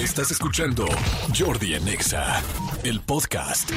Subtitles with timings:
[0.00, 0.86] Estás escuchando
[1.38, 2.42] Jordi en Exa,
[2.84, 3.70] el podcast.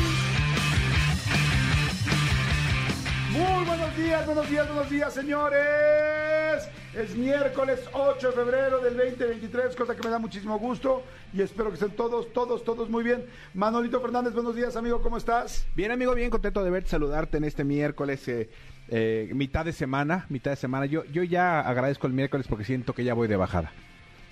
[3.29, 6.69] Muy buenos días, buenos días, buenos días, señores.
[6.93, 11.67] Es miércoles 8 de febrero del 2023, cosa que me da muchísimo gusto y espero
[11.67, 13.25] que estén todos, todos, todos muy bien.
[13.53, 15.67] Manolito Fernández, buenos días, amigo, ¿cómo estás?
[15.75, 18.49] Bien, amigo, bien contento de verte, saludarte en este miércoles, eh,
[18.87, 20.85] eh, mitad de semana, mitad de semana.
[20.85, 23.73] Yo, yo ya agradezco el miércoles porque siento que ya voy de bajada.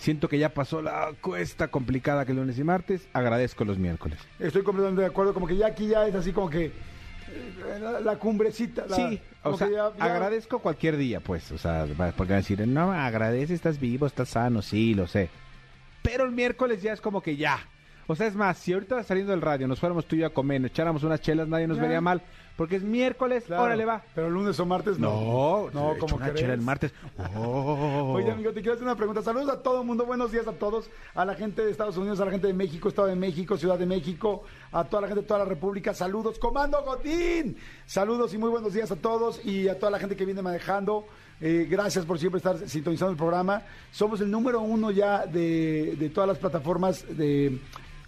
[0.02, 3.08] Siento que ya pasó la cuesta complicada que el lunes y martes.
[3.14, 4.18] Agradezco los miércoles.
[4.40, 8.00] Estoy completamente de acuerdo, como que ya aquí ya es así como que eh, la,
[8.00, 8.88] la cumbrecita.
[8.88, 11.52] la- sí, o sea, ya- ya- agradezco cualquier día, pues.
[11.52, 11.86] O sea,
[12.18, 15.30] porque decir, no, agradece, estás vivo, estás sano, sí, lo sé.
[16.02, 17.60] Pero el miércoles ya es como que ya.
[18.12, 20.30] O sea, es más, si ahorita saliendo del radio nos fuéramos tú y yo a
[20.32, 21.84] comer, nos echáramos unas chelas, nadie nos Ya.
[21.84, 22.22] vería mal.
[22.58, 24.04] Porque es miércoles, Claro, órale va.
[24.14, 25.70] Pero lunes o martes no.
[25.74, 26.94] No, no, como una chela el martes.
[27.36, 28.14] Oh.
[28.18, 29.22] Oye, amigo, te quiero hacer una pregunta.
[29.22, 32.20] Saludos a todo el mundo, buenos días a todos, a la gente de Estados Unidos,
[32.20, 35.22] a la gente de México, Estado de México, Ciudad de México, a toda la gente
[35.22, 35.94] de toda la República.
[35.94, 37.56] Saludos, Comando Godín.
[37.86, 41.06] Saludos y muy buenos días a todos y a toda la gente que viene manejando.
[41.40, 43.64] Eh, gracias por siempre estar sintonizando el programa.
[43.92, 47.58] Somos el número uno ya de, de todas las plataformas de,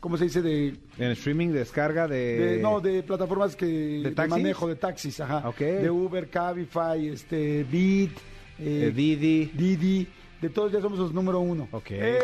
[0.03, 0.41] ¿cómo se dice?
[0.41, 2.37] De, En streaming, descarga de...
[2.37, 5.47] de- no, de plataformas que de, manejo de taxis, ajá.
[5.47, 5.59] Ok.
[5.59, 8.11] De Uber, Cabify, este, Beat,
[8.59, 9.45] eh, de Didi.
[9.45, 10.07] Didi,
[10.41, 11.69] de todos ya somos los número uno.
[11.71, 11.91] Ok.
[11.91, 12.17] ¡Eh!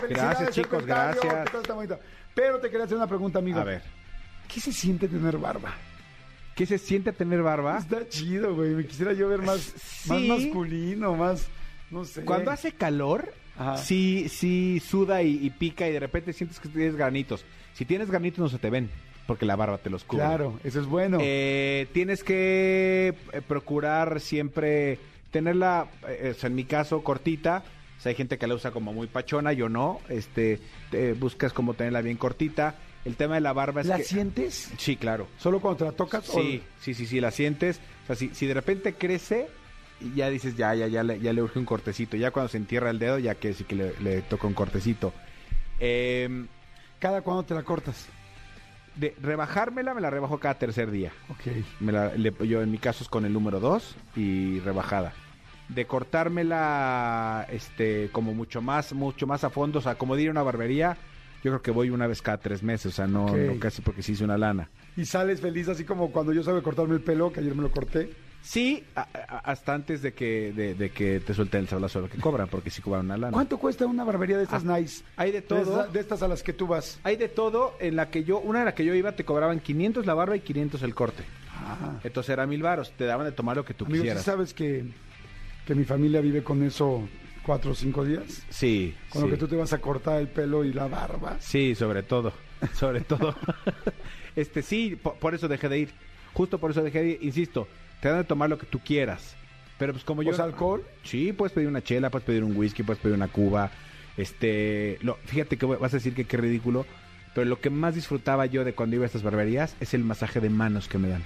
[0.00, 1.50] ¡Felicidades, Gracias, chicos, gracias.
[2.34, 3.60] Pero te quería hacer una pregunta, amigo.
[3.60, 3.82] A ver,
[4.48, 5.74] ¿Qué se siente tener barba?
[6.54, 7.78] ¿qué se siente tener barba?
[7.78, 8.70] Está chido, güey.
[8.70, 9.74] Me quisiera yo ver más,
[10.06, 11.46] más masculino, más,
[11.90, 12.24] no sé.
[12.24, 13.76] Cuando hace calor, Ajá.
[13.76, 17.44] sí, sí suda y, y pica y de repente sientes que tienes granitos.
[17.74, 18.88] Si tienes granitos no se te ven,
[19.26, 20.24] porque la barba te los cubre.
[20.24, 21.18] Claro, eso es bueno.
[21.20, 24.98] Eh, tienes que eh, procurar siempre
[25.30, 27.62] tenerla, eh, en mi caso, cortita.
[27.98, 30.00] O sea, hay gente que la usa como muy pachona, yo no.
[30.08, 32.76] Este, te buscas como tenerla bien cortita.
[33.04, 34.04] El tema de la barba es ¿La que...
[34.04, 34.70] sientes?
[34.78, 35.28] Sí, claro.
[35.38, 36.24] ¿Solo cuando te la tocas?
[36.24, 37.80] Sí, sí, sí, sí, la sientes.
[38.04, 39.48] O sea, si, si de repente crece,
[40.14, 42.16] ya dices, ya, ya, ya, le- ya le urge un cortecito.
[42.16, 45.08] Ya cuando se entierra el dedo, ya que sí que le, le toca un cortecito.
[45.80, 46.28] ¿O
[46.98, 48.08] cada cuando te la cortas?
[48.96, 51.12] de rebajármela, me la rebajo cada tercer día.
[51.28, 51.52] Ok.
[51.78, 55.12] Me la- le- yo en mi caso es con el número 2 y rebajada.
[55.68, 60.42] De cortármela este como mucho más, mucho más a fondo, o sea, como diría una
[60.42, 60.96] barbería,
[61.44, 63.26] yo creo que voy una vez cada tres meses, o sea, no,
[63.60, 64.68] casi porque se hizo una lana.
[64.96, 67.70] Y sales feliz así como cuando yo sabía cortarme el pelo, que ayer me lo
[67.70, 68.10] corté.
[68.50, 72.08] Sí, a- a- hasta antes de que, de, de que te suelten el sablazo lo
[72.08, 73.32] que cobran, porque sí cobran una lana.
[73.34, 75.04] ¿Cuánto cuesta una barbería de estas Ah, nice?
[75.16, 75.86] hay de todo.
[75.86, 76.98] de estas a las que tú vas.
[77.02, 79.60] Hay de todo, en la que yo, una en la que yo iba te cobraban
[79.60, 81.24] 500 la barba y 500 el corte.
[81.58, 82.00] Ah.
[82.02, 84.24] Entonces era mil varos, te daban de tomar lo que tú Amigos, ¿sí quisieras.
[84.24, 84.86] sabes que,
[85.66, 87.06] que mi familia vive con eso
[87.44, 88.44] cuatro o cinco días?
[88.48, 89.28] Sí, Con sí.
[89.28, 91.36] lo que tú te vas a cortar el pelo y la barba.
[91.38, 92.32] Sí, sobre todo,
[92.72, 93.34] sobre todo.
[94.36, 95.90] este sí, por, por eso dejé de ir.
[96.32, 97.68] Justo por eso dejé de ir, insisto,
[98.00, 99.36] te dan de tomar lo que tú quieras.
[99.78, 100.84] Pero pues como yo ¿O sea, alcohol?
[101.04, 103.70] Sí, puedes pedir una chela, puedes pedir un whisky, puedes pedir una cuba.
[104.16, 106.84] Este, lo, fíjate que vas a decir que qué ridículo,
[107.34, 110.40] pero lo que más disfrutaba yo de cuando iba a estas barberías es el masaje
[110.40, 111.22] de manos que me dan.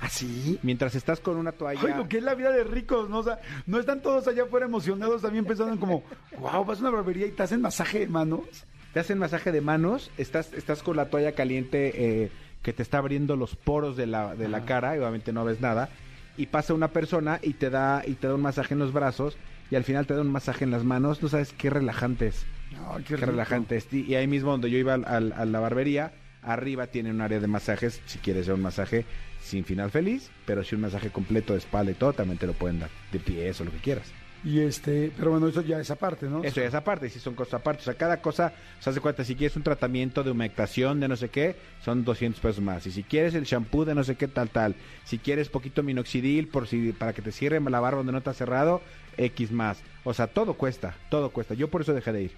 [0.00, 0.58] ¿Así?
[0.62, 3.20] Mientras estás con una toalla Ay, lo que es la vida de ricos, ¿no?
[3.20, 6.02] O sea, no están todos allá afuera emocionados también pensando en como,
[6.38, 8.66] wow, vas a una barbería y te hacen masaje de manos.
[8.92, 11.92] te hacen masaje de manos, estás, estás con la toalla caliente
[12.24, 12.30] eh,
[12.62, 15.60] que te está abriendo los poros de la, de la cara, y obviamente no ves
[15.60, 15.88] nada,
[16.36, 19.36] y pasa una persona y te da, y te da un masaje en los brazos,
[19.70, 22.44] y al final te da un masaje en las manos, no sabes qué relajante es,
[22.90, 23.30] Ay, qué, rico.
[23.30, 23.92] relajante es.
[23.92, 26.12] Y ahí mismo donde yo iba al- al- a la barbería,
[26.42, 29.04] arriba tiene un área de masajes, si quieres un masaje
[29.40, 32.52] sin final feliz, pero si un masaje completo de espalda y todo, también te lo
[32.52, 34.12] pueden dar, de pies o lo que quieras.
[34.44, 36.44] Y este, pero bueno, eso ya es aparte, ¿no?
[36.44, 37.80] Eso ya es aparte, si son cosas aparte.
[37.80, 41.16] O sea, cada cosa, se hace cuenta, si quieres un tratamiento de humectación de no
[41.16, 42.86] sé qué, son 200 pesos más.
[42.86, 44.74] Y si quieres el shampoo de no sé qué, tal, tal.
[45.04, 48.34] Si quieres poquito minoxidil por si, para que te cierre la barba donde no está
[48.34, 48.82] cerrado,
[49.16, 49.82] X más.
[50.04, 51.54] O sea, todo cuesta, todo cuesta.
[51.54, 52.32] Yo por eso dejé de ir.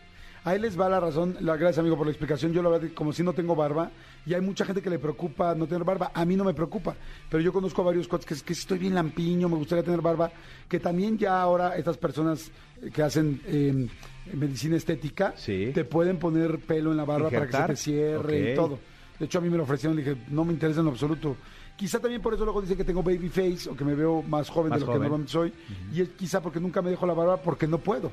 [0.46, 1.36] Ahí les va la razón.
[1.40, 2.53] La, gracias, amigo, por la explicación.
[2.53, 3.91] Yo, la verdad, como si no tengo barba,
[4.24, 6.12] y hay mucha gente que le preocupa no tener barba.
[6.15, 6.94] A mí no me preocupa.
[7.28, 10.00] Pero yo conozco a varios coches que, es que estoy bien lampiño, me gustaría tener
[10.00, 10.30] barba.
[10.68, 12.53] Que también ya ahora estas personas
[12.94, 13.88] que hacen eh,
[14.34, 15.72] medicina estética Sí.
[15.74, 18.78] te pueden poner pelo en la barba para que se te cierre y todo.
[19.18, 21.36] De hecho, a mí me lo ofrecieron y dije, no me interesa en lo absoluto.
[21.76, 24.48] Quizá también por eso luego dice que tengo baby face o que me veo más
[24.48, 25.53] joven Más de lo que normalmente soy.
[25.92, 28.12] Y es quizá porque nunca me dejo la barba porque no puedo.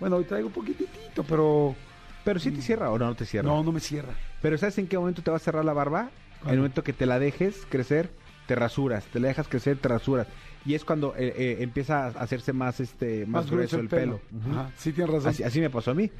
[0.00, 1.76] Bueno, hoy traigo un poquitito, pero
[2.24, 3.46] Pero si te cierra o no, no te cierra.
[3.48, 4.14] no, no me cierra.
[4.42, 6.10] Pero ¿sabes en qué momento te va a cerrar la barba?
[6.44, 8.10] En el momento que te la dejes crecer,
[8.46, 9.04] te rasuras.
[9.04, 10.26] Te la dejas crecer, te rasuras.
[10.64, 14.20] Y es cuando eh, eh, empieza a hacerse más este más, grueso, el pelo.
[14.50, 15.30] Ajá, sí, tienes razón.
[15.30, 16.10] Así, así me pasó a mí.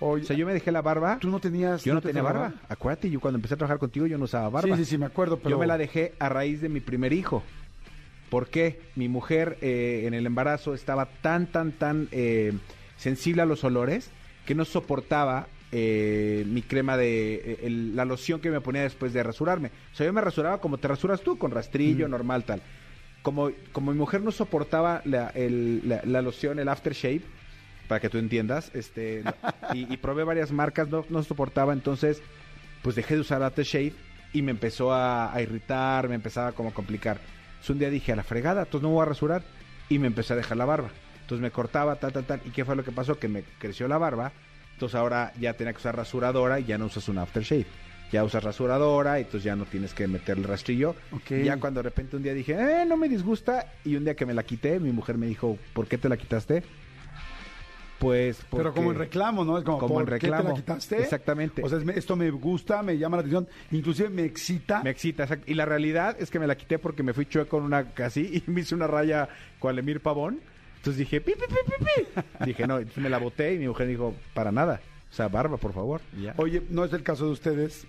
[0.00, 1.18] Oye, O sea, yo me dejé la barba.
[1.20, 1.84] ¿Tú no tenías...
[1.84, 2.56] Yo no te tenía usaba barba.
[2.68, 4.76] Acuérdate, yo cuando empecé a trabajar contigo yo no usaba barba.
[4.76, 5.50] Sí, sí, sí, me acuerdo, pero...
[5.50, 7.42] Yo me la dejé a raíz de mi primer hijo.
[8.28, 8.80] ¿Por qué?
[8.96, 12.52] Mi mujer eh, en el embarazo estaba tan, tan, tan eh,
[13.02, 14.10] sensible a los olores
[14.46, 17.34] que no soportaba eh, mi crema de...
[17.34, 19.70] eh, el- la loción que me ponía después de rasurarme.
[19.92, 22.10] O sea, yo me rasuraba como te rasuras tú, con rastrillo, Mm.
[22.10, 22.62] normal, tal.
[23.22, 27.22] Como, como mi mujer no soportaba la, el- la- la loción, el aftershave,
[27.88, 29.22] para que tú entiendas, este,
[29.74, 32.22] y, y probé varias marcas, no, no soportaba, entonces
[32.82, 33.92] pues dejé de usar aftershave
[34.32, 37.18] y me empezó a, a irritar, me empezaba como a complicar.
[37.50, 39.42] Entonces un día dije, a la fregada, entonces no me voy a rasurar
[39.88, 40.90] y me empecé a dejar la barba.
[41.32, 42.40] Entonces me cortaba, tal, tal, tal.
[42.44, 43.18] ¿Y qué fue lo que pasó?
[43.18, 44.32] Que me creció la barba.
[44.74, 47.64] Entonces ahora ya tenía que usar rasuradora y ya no usas un aftershave.
[48.12, 50.94] Ya usas rasuradora y entonces ya no tienes que meter el rastrillo.
[51.10, 51.42] Ok.
[51.42, 53.64] Ya cuando de repente un día dije, eh, no me disgusta.
[53.82, 56.18] Y un día que me la quité, mi mujer me dijo, ¿por qué te la
[56.18, 56.62] quitaste?
[57.98, 58.64] Pues porque...
[58.64, 59.56] Pero como en reclamo, ¿no?
[59.56, 60.56] Es como, Como ¿por en qué te la reclamo.
[60.56, 61.00] quitaste?
[61.00, 61.62] Exactamente.
[61.64, 64.82] O sea, esto me gusta, me llama la atención, inclusive me excita.
[64.82, 65.50] Me excita, exacto.
[65.50, 68.42] Y la realidad es que me la quité porque me fui chueco con una casi
[68.46, 70.40] y me hice una raya con Emir Pavón.
[70.82, 72.44] Entonces dije, pi, pi, pi, pi, pi.
[72.44, 74.80] Dije, no, me la boté y mi mujer dijo, para nada.
[75.12, 76.00] O sea, barba, por favor.
[76.38, 77.86] Oye, no es el caso de ustedes,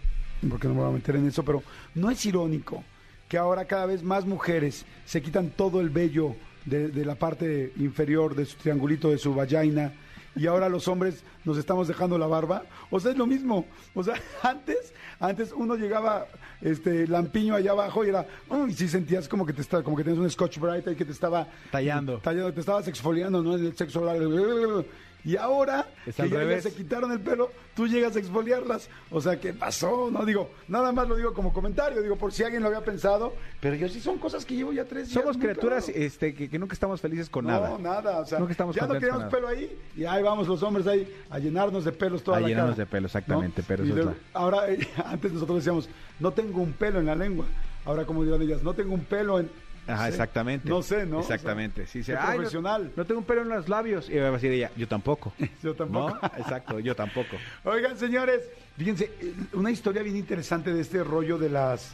[0.48, 1.64] porque no me voy a meter en eso, pero
[1.96, 2.84] no es irónico
[3.28, 6.36] que ahora cada vez más mujeres se quitan todo el vello
[6.66, 9.92] de, de la parte inferior de su triangulito de su vagina
[10.36, 12.64] y ahora los hombres nos estamos dejando la barba.
[12.90, 13.66] O sea, es lo mismo.
[13.94, 16.28] O sea, antes, antes uno llegaba
[16.62, 20.04] este lampiño allá abajo y era, uy, sí sentías como que te estaba, como que
[20.04, 22.20] tenías un scotch bright ahí que te estaba Tallando.
[22.20, 23.56] tallando, te estabas exfoliando, ¿no?
[23.58, 24.86] En el sexo oral.
[25.26, 26.64] Y ahora Es que al ya, revés.
[26.64, 28.90] se quitaron el pelo, tú llegas a exfoliarlas.
[29.10, 30.10] O sea, ¿qué pasó?
[30.12, 33.34] No digo, nada más lo digo como comentario, digo, por si alguien lo había pensado,
[33.62, 35.22] pero yo sí son cosas que llevo ya tres días.
[35.22, 36.00] Somos criaturas claro.
[36.02, 37.78] este, que, que nunca estamos felices con no, nada.
[37.80, 38.20] nada.
[38.20, 41.08] O sea, Nunca estamos ya no queremos pelo ahí y ahí vamos los hombres ahí
[41.30, 43.96] a llenarnos de pelos toda A la llenarnos cara, de pelo, exactamente, pero eso es
[43.96, 44.64] luego, Ahora,
[45.06, 45.88] antes nosotros decíamos,
[46.20, 47.46] no tengo un pelo en la lengua.
[47.86, 49.50] Ahora, como dirán ellas, no tengo un pelo en...
[49.88, 50.70] Ajá, exactamente.
[50.70, 51.20] No sé, ¿no?
[51.20, 51.84] Exactamente.
[51.84, 52.92] O sea, sí, Ay, profesional.
[52.96, 54.10] No, tengo un pelo en los labios.
[54.10, 55.34] Y va a decir ella, yo tampoco.
[55.64, 56.18] Yo tampoco.
[56.22, 56.28] ¿No?
[56.38, 57.38] Exacto, yo tampoco.
[57.64, 58.42] Oigan, señores,
[58.78, 61.94] fíjense, eh, una historia bien interesante de este rollo de las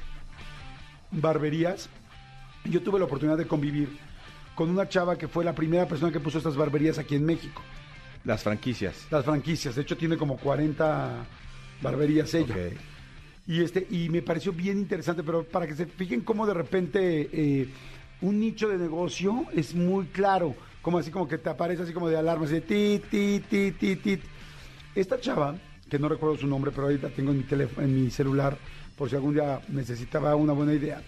[1.11, 1.89] barberías.
[2.65, 3.97] Yo tuve la oportunidad de convivir
[4.55, 7.61] con una chava que fue la primera persona que puso estas barberías aquí en México.
[8.25, 9.07] Las franquicias.
[9.09, 11.25] Las franquicias, de hecho tiene como 40
[11.81, 12.55] barberías ella.
[13.49, 17.29] Y este y me pareció bien interesante, pero para que se fijen cómo de repente
[17.33, 17.67] eh,
[18.21, 20.53] un nicho de negocio es muy claro,
[20.83, 23.71] como así como que te aparece así como de alarma, así de ti, ti, ti,
[23.71, 24.19] ti, ti.
[24.93, 25.55] Esta chava,
[25.89, 28.55] que no recuerdo su nombre, pero ahorita tengo en mi teléfono, en mi celular,
[28.95, 31.01] por si algún día necesitaba una buena idea.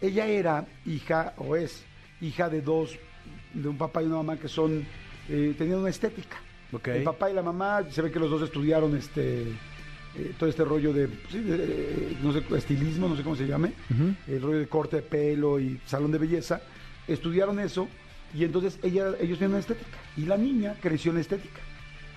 [0.00, 1.84] Ella era hija, o es
[2.22, 2.98] hija de dos,
[3.52, 4.86] de un papá y una mamá que son,
[5.28, 6.38] eh, tenían una estética.
[6.82, 9.52] El papá y la mamá, se ve que los dos estudiaron este
[10.18, 13.46] eh, todo este rollo de, sí, de, eh, no sé, estilismo, no sé cómo se
[13.46, 13.72] llame,
[14.28, 16.60] el rollo de corte de pelo y salón de belleza,
[17.08, 17.88] estudiaron eso
[18.34, 21.60] y entonces ella, ellos vieron estética y la niña creció en estética,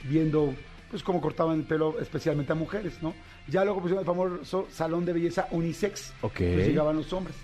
[0.04, 0.54] viendo
[0.90, 3.14] pues cómo cortaban el pelo especialmente a mujeres, ¿no?
[3.50, 6.40] Ya luego pusieron el famoso salón de belleza unisex, Ok.
[6.42, 7.36] entonces llegaban los hombres.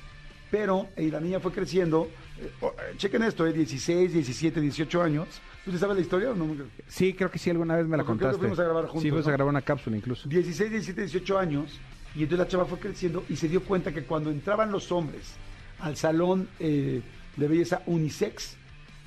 [0.49, 2.07] Pero eh, la niña fue creciendo,
[2.39, 5.27] eh, oh, eh, chequen esto, eh, 16, 17, 18 años.
[5.65, 6.47] ¿Usted sabe la historia o no?
[6.87, 8.39] Sí, creo que sí, alguna vez me la Porque creo que contaste.
[8.39, 9.29] fuimos a grabar juntos, Sí, fuimos ¿no?
[9.29, 10.27] a grabar una cápsula incluso.
[10.27, 11.79] 16, 17, 18 años.
[12.15, 15.33] Y entonces la chava fue creciendo y se dio cuenta que cuando entraban los hombres
[15.79, 17.01] al salón eh,
[17.37, 18.57] de belleza unisex,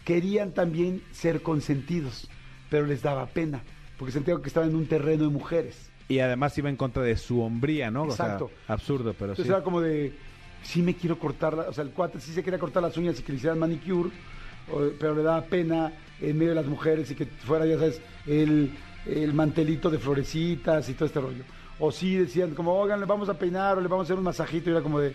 [0.04, 2.28] querían también ser consentidos,
[2.70, 3.62] pero les daba pena,
[3.98, 5.90] porque sentían que estaban en un terreno de mujeres.
[6.08, 8.04] Y además iba en contra de su hombría, ¿no?
[8.04, 8.50] O sea, Exacto.
[8.68, 9.50] absurdo, pero Entonces sí.
[9.52, 10.12] era como de,
[10.62, 13.18] sí me quiero cortar, la- o sea, el cuate sí se quería cortar las uñas
[13.20, 14.10] y que le hicieran manicure,
[14.98, 18.72] pero le daba pena en medio de las mujeres y que fuera, ya sabes, el,
[19.06, 21.44] el mantelito de florecitas y todo este rollo.
[21.78, 24.24] O sí decían como, oigan, le vamos a peinar o le vamos a hacer un
[24.24, 25.14] masajito y era como de,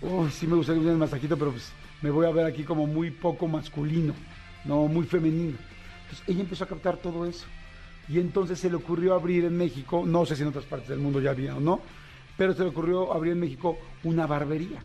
[0.00, 3.10] uy, sí me gustaría un masajito, pero pues me voy a ver aquí como muy
[3.10, 4.14] poco masculino,
[4.64, 5.58] no muy femenino.
[6.02, 7.46] Entonces ella empezó a captar todo eso.
[8.08, 10.98] Y entonces se le ocurrió abrir en México, no sé si en otras partes del
[10.98, 11.80] mundo ya había o no,
[12.36, 14.82] pero se le ocurrió abrir en México una barbería,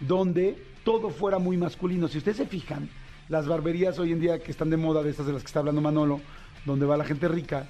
[0.00, 2.06] donde todo fuera muy masculino.
[2.08, 2.88] Si ustedes se fijan,
[3.28, 5.60] las barberías hoy en día que están de moda, de estas de las que está
[5.60, 6.20] hablando Manolo,
[6.64, 7.66] donde va la gente rica,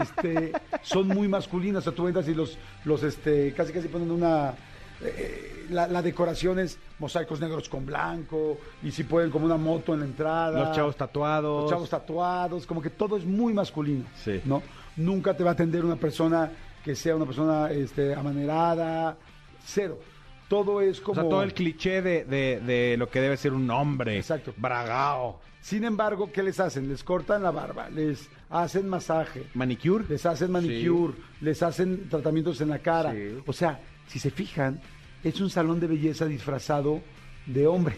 [0.00, 1.82] este, son muy masculinas.
[1.82, 4.54] O sea, tú entras y los, los este, casi casi ponen una...
[5.02, 9.94] eh, la, la decoración es mosaicos negros con blanco, y si pueden como una moto
[9.94, 10.66] en la entrada.
[10.66, 11.62] Los chavos tatuados.
[11.62, 14.04] Los chavos tatuados, como que todo es muy masculino.
[14.22, 14.40] Sí.
[14.44, 14.62] ¿no?
[14.96, 16.50] Nunca te va a atender una persona
[16.84, 19.16] que sea una persona este, amanerada,
[19.64, 19.98] cero.
[20.54, 21.20] Todo es O como...
[21.20, 24.16] sea, todo el cliché de, de, de lo que debe ser un hombre.
[24.16, 24.54] Exacto.
[24.56, 25.40] Bragao.
[25.60, 26.88] Sin embargo, ¿qué les hacen?
[26.88, 30.04] Les cortan la barba, les hacen masaje, Manicure.
[30.08, 33.12] les hacen manicure, les hacen tratamientos en la cara.
[33.12, 33.38] Sí.
[33.46, 34.80] O sea, si se fijan,
[35.22, 37.00] es un salón de belleza disfrazado
[37.46, 37.96] de hombre.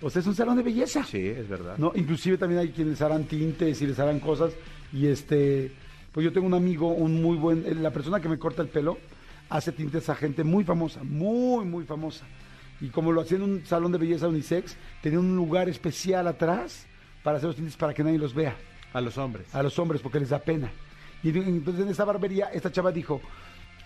[0.00, 1.02] O sea, es un salón de belleza.
[1.02, 1.76] Sí, es verdad.
[1.78, 1.90] ¿no?
[1.96, 4.52] Inclusive también hay quienes harán tintes y les harán cosas.
[4.92, 5.72] Y este,
[6.12, 8.68] pues yo tengo un amigo, un muy buen, eh, la persona que me corta el
[8.68, 8.98] pelo,
[9.48, 12.24] hace tintes a gente muy famosa, muy, muy famosa.
[12.80, 16.86] Y como lo hacía en un salón de belleza unisex, tenía un lugar especial atrás
[17.22, 18.56] para hacer los tintes para que nadie los vea,
[18.92, 19.54] A los hombres.
[19.54, 20.70] a los hombres, porque les da pena.
[21.22, 23.20] Y entonces en esa barbería, esta chava dijo,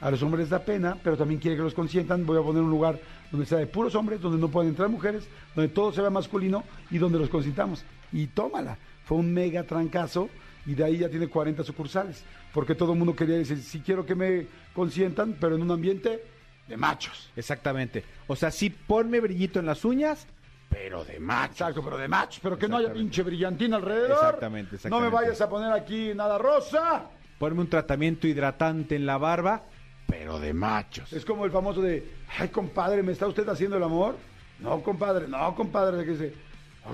[0.00, 2.62] a los hombres les da pena, pero también quiere que los consientan, voy a poner
[2.62, 2.98] un lugar
[3.30, 6.64] donde sea de puros hombres, donde no pueden entrar mujeres, donde todo se vea masculino
[6.90, 7.84] y donde los consintamos.
[8.12, 10.28] Y tómala, fue un mega trancazo
[10.68, 12.22] y de ahí ya tiene 40 sucursales,
[12.52, 16.22] porque todo el mundo quería decir, si quiero que me consientan, pero en un ambiente
[16.68, 17.30] de machos.
[17.34, 18.04] Exactamente.
[18.26, 20.26] O sea, sí ponme brillito en las uñas,
[20.68, 21.52] pero de macho.
[21.64, 23.08] Exacto, pero de machos, pero que no haya Exactamente.
[23.10, 24.10] pinche brillantina alrededor.
[24.10, 25.14] Exactamente, No me exactamente.
[25.16, 27.06] vayas a poner aquí nada rosa.
[27.38, 29.62] Ponme un tratamiento hidratante en la barba,
[30.06, 31.10] pero de machos.
[31.14, 32.06] Es como el famoso de,
[32.38, 34.16] ay, compadre, ¿me está usted haciendo el amor?
[34.58, 36.04] No, compadre, no, compadre.
[36.04, 36.34] Que dice,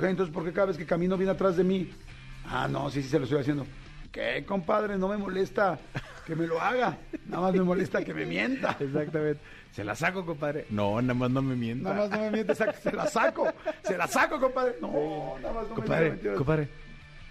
[0.02, 1.90] entonces, ¿por qué cada vez que camino viene atrás de mí?
[2.48, 3.66] Ah, no, sí, sí, se lo estoy haciendo.
[4.12, 4.96] ¿Qué, compadre?
[4.96, 5.78] No me molesta
[6.26, 6.96] que me lo haga.
[7.26, 8.76] Nada más me molesta que me mienta.
[8.78, 9.40] Exactamente.
[9.72, 10.66] ¿Se la saco, compadre?
[10.70, 11.92] No, nada más no me mienta.
[11.92, 13.48] Nada más no me miente, sac- se la saco.
[13.82, 14.76] Se la saco, compadre.
[14.80, 16.36] No, nada más no me Compadre, mentiras.
[16.36, 16.68] compadre.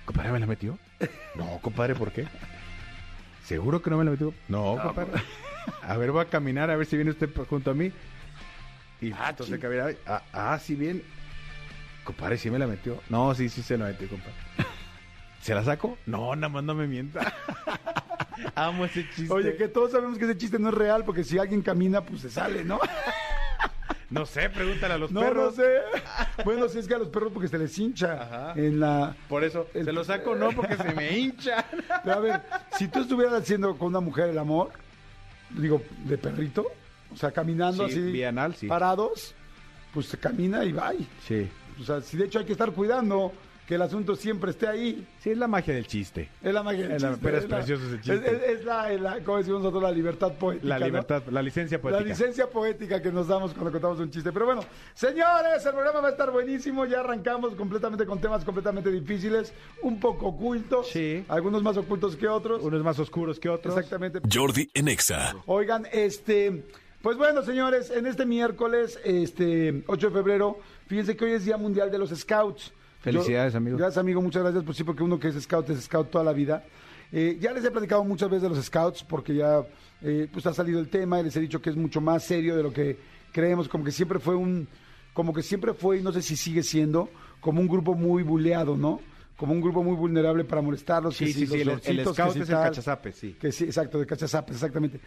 [0.06, 0.78] ¿Compadre me la metió?
[1.36, 2.28] No, compadre, ¿por qué?
[3.46, 4.34] ¿Seguro que no me la metió?
[4.50, 5.12] No, compadre.
[5.82, 7.92] A ver, voy a caminar a ver si viene usted junto a mí.
[9.00, 11.02] Y Ah, entonces que ver, ah, ah, sí bien.
[12.04, 13.02] Compadre, sí me la metió.
[13.10, 14.34] No, sí, sí se la metió, compadre.
[15.44, 15.98] ¿Se la saco?
[16.06, 17.34] No, nada más no me mienta.
[18.56, 19.32] Amo ese chiste.
[19.34, 22.22] Oye, que todos sabemos que ese chiste no es real, porque si alguien camina, pues
[22.22, 22.80] se sale, ¿no?
[24.10, 25.58] No sé, pregúntale a los No, perros.
[25.58, 25.80] no sé.
[26.46, 28.54] Bueno, si es que a los perros porque se les hincha Ajá.
[28.56, 29.16] en la...
[29.28, 30.36] Por eso, El- ¿se lo saco?
[30.36, 31.66] No, porque se me hincha.
[32.04, 32.42] Pero a ver,
[32.78, 34.72] si tú estuvieras haciendo con una mujer el amor,
[35.50, 36.68] digo, de perrito,
[37.12, 38.68] o sea, caminando Sí, así, bienal, sí.
[38.68, 39.34] parados,
[39.94, 40.92] pues se camina y va.
[41.28, 41.50] Sí.
[41.82, 43.34] O sea, si de hecho hay que estar cuidando
[43.68, 45.08] que el asunto siempre esté ahí.
[45.20, 46.30] Sí, es la magia del chiste.
[46.42, 48.36] Es la magia del Es la- chiste, pero es la- precioso ese Es, chiste.
[48.36, 50.68] es- es la, es la- como decimos nosotros, la libertad poética.
[50.68, 50.86] La ¿no?
[50.86, 52.02] libertad, la licencia poética.
[52.04, 54.32] La licencia poética que nos damos cuando contamos un chiste.
[54.34, 54.62] Pero bueno,
[54.94, 56.86] señores, el programa va a estar buenísimo.
[56.86, 60.90] Ya arrancamos completamente con temas completamente difíciles, un poco ocultos.
[60.90, 61.24] Sí.
[61.28, 62.62] Algunos más ocultos que otros.
[62.64, 63.76] Unos más oscuros que otros.
[63.78, 64.20] Exactamente.
[64.32, 65.36] Jordi en Exa.
[65.46, 66.64] Oigan, este,
[67.02, 71.58] pues bueno, señores, en este miércoles, este, 8 de febrero, fíjense que hoy es Día
[71.58, 72.72] Mundial de los Scouts.
[73.04, 73.78] Felicidades, Yo- amigo.
[73.78, 74.64] Gracias, amigo, muchas gracias.
[74.64, 76.64] Pues sí, porque uno que es scout es scout toda la vida.
[77.12, 79.64] Eh, ya les he platicado muchas veces de los scouts, porque ya
[80.02, 82.56] eh, pues ha salido el tema y les he dicho que es mucho más serio
[82.56, 82.98] de lo que
[83.32, 84.68] creemos, como que siempre fue un,
[85.14, 88.76] como que siempre fue, y no sé si sigue siendo, como un grupo muy buleado,
[88.76, 89.00] ¿no?
[89.38, 91.18] Como un grupo muy vulnerable para molestarlos.
[91.18, 93.12] que Sí, si sí, los sí, el, el lorcitos, que scout si es el cachazape,
[93.12, 93.36] sí.
[93.40, 95.00] Que sí, exacto, de cachazapes, exactamente.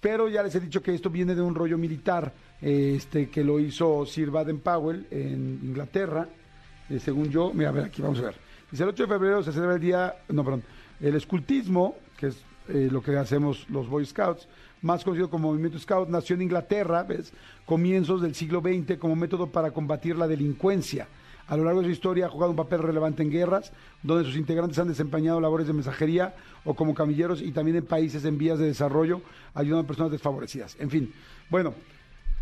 [0.00, 3.42] Pero ya les he dicho que esto viene de un rollo militar, eh, este, que
[3.44, 6.26] lo hizo Sir Baden Powell en Inglaterra,
[6.90, 8.34] eh, según yo, mira, ver, aquí vamos a ver.
[8.72, 10.62] El 8 de febrero se celebra el día, no, perdón,
[11.00, 14.46] el escultismo, que es eh, lo que hacemos los Boy Scouts,
[14.82, 17.32] más conocido como Movimiento Scout, nació en Inglaterra, ¿ves?
[17.66, 21.06] Comienzos del siglo XX como método para combatir la delincuencia.
[21.48, 24.36] A lo largo de su historia ha jugado un papel relevante en guerras, donde sus
[24.36, 28.58] integrantes han desempeñado labores de mensajería o como camilleros y también en países en vías
[28.58, 29.20] de desarrollo,
[29.52, 30.76] ayudando a personas desfavorecidas.
[30.78, 31.12] En fin,
[31.50, 31.74] bueno,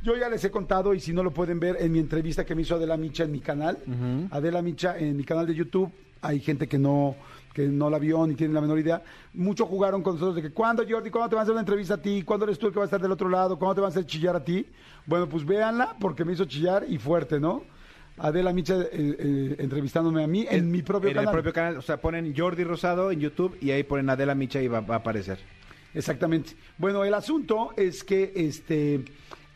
[0.02, 2.54] yo ya les he contado y si no lo pueden ver en mi entrevista que
[2.54, 3.78] me hizo Adela Micha en mi canal,
[4.30, 5.90] Adela Micha en mi canal de YouTube,
[6.22, 7.16] hay gente que no
[7.58, 9.02] que no la vio ni tiene la menor idea.
[9.34, 11.10] Muchos jugaron con nosotros de que, ¿cuándo, Jordi?
[11.10, 12.22] ¿Cuándo te van a hacer una entrevista a ti?
[12.22, 13.58] ¿Cuándo eres tú el que va a estar del otro lado?
[13.58, 14.64] ¿Cuándo te van a hacer chillar a ti?
[15.06, 17.64] Bueno, pues véanla porque me hizo chillar y fuerte, ¿no?
[18.18, 21.30] Adela Micha eh, eh, entrevistándome a mí en, mi propio en canal.
[21.30, 21.76] el propio canal.
[21.78, 24.94] O sea, ponen Jordi Rosado en YouTube y ahí ponen Adela Micha y va, va
[24.94, 25.38] a aparecer.
[25.94, 26.52] Exactamente.
[26.76, 29.04] Bueno, el asunto es que este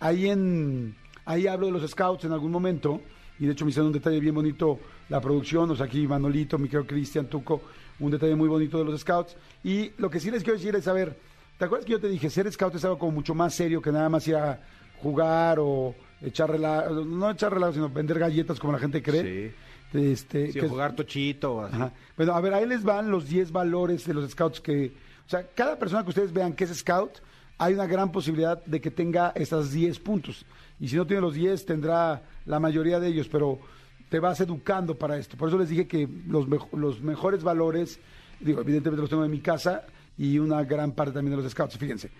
[0.03, 0.95] ahí en
[1.25, 3.01] ahí hablo de los scouts en algún momento
[3.39, 4.79] y de hecho me hicieron un detalle bien bonito
[5.09, 7.63] la producción, o sea, aquí Manolito, mi querido Cristian Tuco,
[8.01, 10.89] un detalle muy bonito de los scouts y lo que sí les quiero decir es
[10.89, 11.17] a ver,
[11.59, 13.93] ¿te acuerdas que yo te dije ser scout es algo como mucho más serio que
[13.93, 14.61] nada más ir a
[15.01, 19.55] jugar o echar relajo, no echar relajo, sino vender galletas como la gente cree?
[19.93, 21.75] Este, Sí, que o es- jugar tochito o así.
[21.77, 21.93] Ajá.
[22.17, 24.93] Bueno, a ver, ahí les van los 10 valores de los scouts que,
[25.27, 27.19] o sea, cada persona que ustedes vean que es scout,
[27.63, 30.45] hay una gran posibilidad de que tenga estos 10 puntos.
[30.81, 33.61] Y si no tiene los 10, tendrá la mayoría de ellos, pero
[34.09, 35.37] te vas educando para esto.
[35.37, 38.01] Por eso les dije que los mejores valores,
[38.41, 39.85] digo, evidentemente los tengo en mi casa
[40.19, 42.11] y una gran parte también de los scouts, fíjense.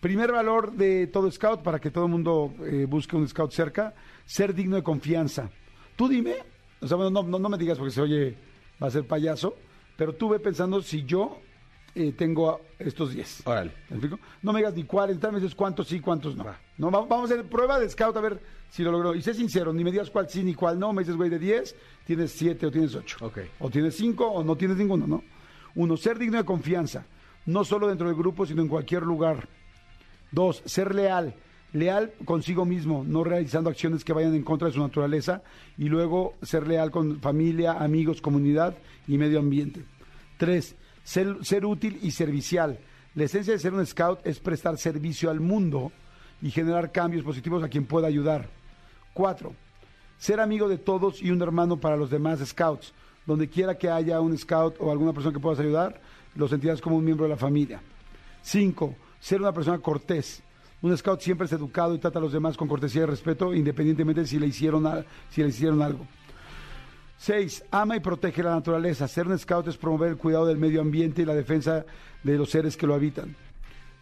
[0.00, 3.94] Primer valor de todo scout, para que todo el mundo eh, busque un scout cerca,
[4.24, 5.48] ser digno de confianza.
[5.94, 6.34] Tú dime,
[6.80, 8.36] o sea, bueno, no, no, no me digas porque se oye,
[8.82, 9.54] va a ser payaso,
[9.96, 11.40] pero tú ve pensando si yo
[11.94, 13.42] eh, tengo estos 10.
[13.46, 13.72] Órale.
[13.90, 14.18] ¿Me explico?
[14.42, 16.44] No me digas ni cuáles, tal vez es cuántos sí, cuántos no.
[16.78, 18.40] no va- vamos a hacer prueba de scout a ver
[18.70, 19.14] si lo logró.
[19.14, 20.92] Y sé sincero, ni me digas cuál sí ni cuál no.
[20.92, 21.74] Me dices, güey, de 10,
[22.06, 23.16] tienes 7 o tienes 8.
[23.22, 23.38] Ok.
[23.60, 25.22] O tienes 5 o no tienes ninguno, ¿no?
[25.74, 27.04] Uno, ser digno de confianza.
[27.46, 29.48] No solo dentro del grupo, sino en cualquier lugar.
[30.30, 31.34] Dos, ser leal.
[31.72, 35.42] Leal consigo mismo, no realizando acciones que vayan en contra de su naturaleza.
[35.78, 38.76] Y luego ser leal con familia, amigos, comunidad
[39.06, 39.82] y medio ambiente.
[40.36, 40.76] Tres,
[41.08, 42.78] ser, útil y servicial.
[43.14, 45.90] La esencia de ser un scout es prestar servicio al mundo
[46.42, 48.48] y generar cambios positivos a quien pueda ayudar.
[49.14, 49.54] Cuatro,
[50.18, 52.92] ser amigo de todos y un hermano para los demás scouts.
[53.24, 56.00] Donde quiera que haya un scout o alguna persona que puedas ayudar,
[56.34, 57.80] lo sentirás como un miembro de la familia.
[58.42, 60.42] Cinco, ser una persona cortés.
[60.82, 64.26] Un scout siempre es educado y trata a los demás con cortesía y respeto, independientemente
[64.26, 64.86] si le hicieron,
[65.30, 66.06] si le hicieron algo.
[67.18, 69.08] Seis, ama y protege la naturaleza.
[69.08, 71.84] Ser un scout es promover el cuidado del medio ambiente y la defensa
[72.22, 73.34] de los seres que lo habitan.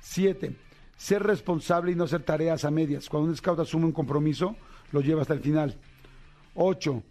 [0.01, 0.55] Siete,
[0.97, 3.09] ser responsable y no hacer tareas a medias.
[3.09, 4.55] Cuando un scout asume un compromiso,
[4.93, 5.75] lo lleva hasta el final.
[6.55, 7.03] Ocho,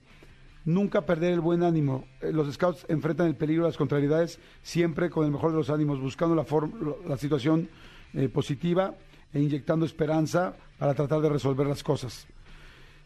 [0.63, 2.05] nunca perder el buen ánimo.
[2.21, 5.71] Eh, Los scouts enfrentan el peligro de las contrariedades siempre con el mejor de los
[5.71, 7.67] ánimos, buscando la situación
[8.13, 8.93] eh, positiva
[9.33, 12.27] e inyectando esperanza para tratar de resolver las cosas.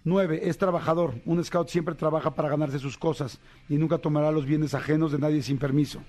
[0.03, 1.15] Nueve, es trabajador.
[1.25, 5.20] Un scout siempre trabaja para ganarse sus cosas y nunca tomará los bienes ajenos de
[5.20, 6.01] nadie sin permiso.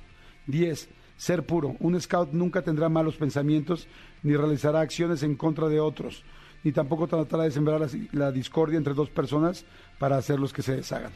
[0.47, 1.77] Diez, ser puro.
[1.81, 3.89] Un scout nunca tendrá malos pensamientos
[4.23, 6.25] ni realizará acciones en contra de otros,
[6.63, 7.81] ni tampoco tratará de sembrar
[8.13, 9.65] la, discordia entre dos personas
[9.99, 11.13] para hacerlos que se deshagan.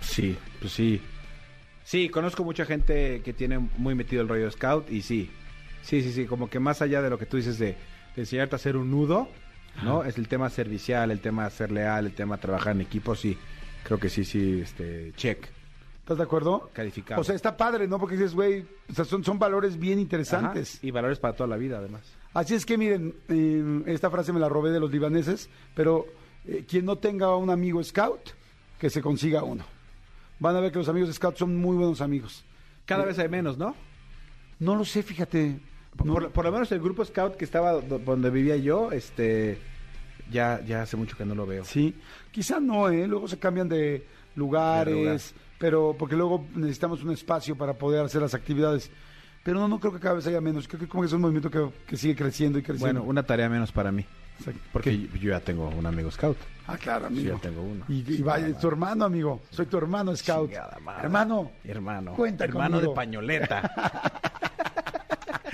[0.00, 1.00] Sí, pues sí.
[1.84, 5.30] Sí, conozco mucha gente que tiene muy metido el rollo scout y sí.
[5.82, 7.76] Sí, sí, sí, como que más allá de lo que tú dices de,
[8.16, 9.28] de enseñarte a hacer un nudo,
[9.82, 10.04] ¿no?
[10.04, 13.36] Es el tema servicial, el tema ser leal, el tema trabajar en equipo, sí.
[13.82, 15.48] Creo que sí, sí, este, check.
[16.00, 16.70] ¿Estás de acuerdo?
[16.72, 17.20] Calificado.
[17.20, 17.98] O sea, está padre, ¿no?
[17.98, 20.76] Porque dices, güey, o sea, son, son valores bien interesantes.
[20.76, 22.02] Ajá, Y valores para toda la vida, además.
[22.34, 26.06] Así es que miren, eh, esta frase me la robé de los libaneses, pero
[26.46, 28.30] eh, quien no tenga un amigo scout,
[28.78, 29.64] que se consiga uno.
[30.38, 32.44] Van a ver que los amigos scout son muy buenos amigos.
[32.86, 33.76] Cada vez hay menos, ¿no?
[34.58, 35.60] No lo sé, fíjate.
[35.96, 38.92] Por, No- por- por lo menos el grupo scout que estaba do- donde vivía yo,
[38.92, 39.58] este,
[40.30, 41.64] ya, ya hace mucho que no lo veo.
[41.64, 41.94] Sí,
[42.30, 43.06] quizá no, ¿eh?
[43.06, 45.20] Luego se cambian de lugares, De lugar.
[45.58, 48.90] pero porque luego necesitamos un espacio para poder hacer las actividades.
[49.42, 50.68] Pero no, no creo que cada vez haya menos.
[50.68, 53.00] Creo que como que es un movimiento que, que sigue creciendo y creciendo.
[53.00, 54.04] Bueno, una tarea menos para mí.
[54.72, 55.18] Porque ¿Qué?
[55.18, 56.36] yo ya tengo un amigo scout.
[56.66, 57.36] Ah, claro, Sí, amigo.
[57.36, 57.84] ya tengo uno.
[57.88, 59.40] Y, y vaya, es tu hermano, amigo.
[59.50, 60.50] Soy tu hermano scout.
[61.02, 61.50] Hermano.
[61.64, 62.12] Hermano.
[62.14, 62.90] Cuenta Hermano conmigo.
[62.92, 63.72] de pañoleta.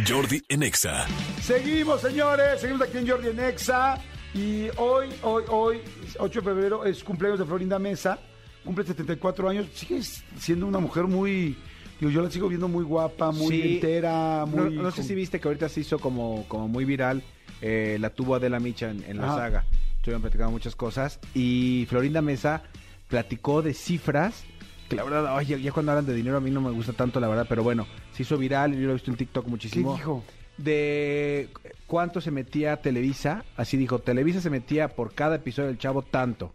[0.04, 1.06] Jordi en Exa.
[1.42, 2.60] Seguimos, señores.
[2.60, 3.98] Seguimos aquí en Jordi en Exa.
[4.34, 5.80] Y hoy, hoy, hoy,
[6.18, 8.18] 8 de febrero, es cumpleaños de Florinda Mesa.
[8.64, 9.66] Cumple 74 años.
[9.74, 10.02] Sigue
[10.38, 11.56] siendo una mujer muy.
[11.98, 13.74] Digo, yo la sigo viendo muy guapa, muy Sí.
[13.76, 14.74] entera, no, muy.
[14.76, 17.22] no sé si viste que ahorita se hizo como, como muy viral.
[17.62, 19.36] eh, la tuvo Adela Micha en, en la Ajá.
[19.36, 19.64] saga.
[19.96, 21.18] Estuvieron platicando muchas cosas.
[21.34, 22.62] Y Florinda Mesa
[23.08, 24.44] platicó de cifras.
[24.88, 26.92] Que la verdad, ay, ya, ya cuando hablan de dinero a mí no me gusta
[26.92, 27.46] tanto, la verdad.
[27.48, 28.74] Pero bueno, se hizo viral.
[28.74, 29.94] Yo lo he visto en TikTok ¿Qué muchísimo.
[29.94, 30.24] dijo?
[30.58, 31.50] de
[31.86, 36.54] cuánto se metía Televisa, así dijo, Televisa se metía por cada episodio del Chavo tanto,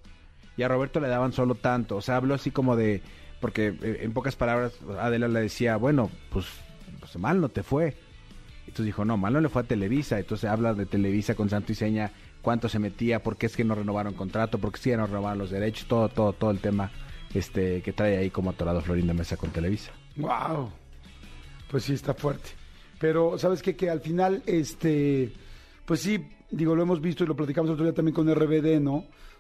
[0.58, 3.02] y a Roberto le daban solo tanto, o sea, habló así como de,
[3.39, 6.46] porque eh, en pocas palabras Adela le decía, bueno, pues,
[7.00, 7.96] pues mal no te fue,
[8.62, 11.72] entonces dijo, no, mal no le fue a Televisa, entonces habla de Televisa con santo
[11.72, 14.84] y seña, cuánto se metía, por qué es que no renovaron contrato, por qué es
[14.84, 16.91] que no renovaron los derechos, todo, todo, todo el tema
[17.34, 19.91] este que trae ahí como atorado Florinda Mesa con Televisa.
[20.17, 20.70] Wow.
[21.70, 22.50] Pues sí, está fuerte.
[23.00, 23.76] Pero, ¿sabes qué?
[23.76, 25.32] Que al final, este,
[25.86, 28.80] pues sí, digo, lo hemos visto y lo platicamos el otro día también con RBD,
[28.80, 28.96] ¿no?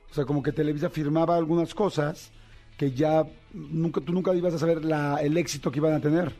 [0.09, 2.31] O sea, como que Televisa firmaba algunas cosas
[2.77, 3.23] que ya
[3.53, 6.33] nunca, tú nunca ibas a saber la, el éxito que iban a tener.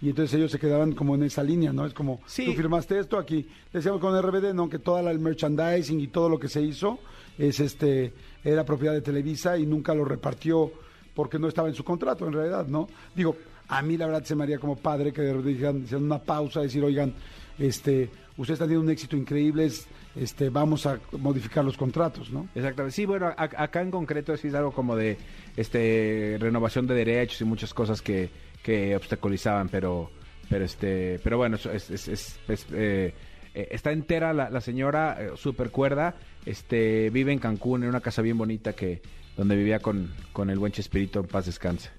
[0.00, 1.86] Y entonces ellos se quedaban como en esa línea, ¿no?
[1.86, 2.44] Es como, Sí.
[2.46, 3.46] tú firmaste esto aquí.
[3.72, 4.68] Decíamos con RBD, ¿no?
[4.68, 6.98] Que toda la, el merchandising y todo lo que se hizo
[7.38, 8.12] es este,
[8.42, 10.72] era propiedad de Televisa y nunca lo repartió
[11.14, 12.88] porque no estaba en su contrato, en realidad, ¿no?
[13.14, 13.36] Digo,
[13.68, 16.82] a mí la verdad se me haría como padre que dijeran, hicieran una pausa, decir,
[16.84, 17.14] oigan,
[17.58, 22.46] este, ustedes están teniendo un éxito increíble, es- este, vamos a modificar los contratos, ¿no?
[22.54, 22.94] Exactamente.
[22.94, 25.16] Sí, bueno, a- acá en concreto sí es algo como de
[25.56, 28.28] este renovación de derechos y muchas cosas que,
[28.62, 30.10] que obstaculizaban, pero
[30.50, 33.14] pero este pero bueno, es, eh,
[33.54, 38.00] eh, está entera la, la señora, eh, super cuerda, este vive en Cancún en una
[38.00, 39.00] casa bien bonita que
[39.36, 41.90] donde vivía con, con el buen Chespirito en paz descanse.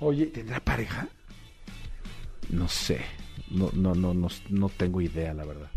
[0.00, 1.08] Oye, ¿tendrá pareja?
[2.48, 3.00] No sé,
[3.50, 5.70] no no no no, no tengo idea, la verdad.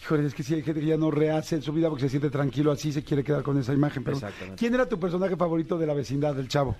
[0.00, 2.30] Híjole, es que sí hay gente que ya no rehace su vida porque se siente
[2.30, 4.04] tranquilo así, se quiere quedar con esa imagen.
[4.04, 4.56] Pero, Exactamente.
[4.56, 6.76] ¿quién era tu personaje favorito de la vecindad del chavo?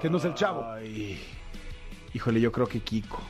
[0.00, 0.64] Que no es el chavo.
[0.64, 1.20] Ay.
[2.14, 3.20] Híjole, yo creo que Kiko.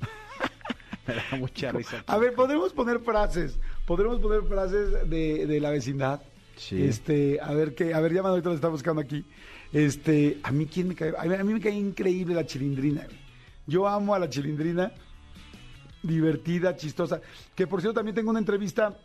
[1.06, 2.04] Me da mucha risa.
[2.06, 3.58] A ver, podremos poner frases.
[3.86, 6.20] Podremos poner frases de, de la vecindad.
[6.56, 6.82] Sí.
[6.82, 9.24] Este, a ver qué, a ver, ya ahorita lo está buscando aquí.
[9.72, 13.06] Este, a mí quién me cae, a mí, me cae increíble la chilindrina.
[13.66, 14.92] Yo amo a la chilindrina,
[16.02, 17.20] divertida, chistosa.
[17.54, 18.96] Que por cierto también tengo una entrevista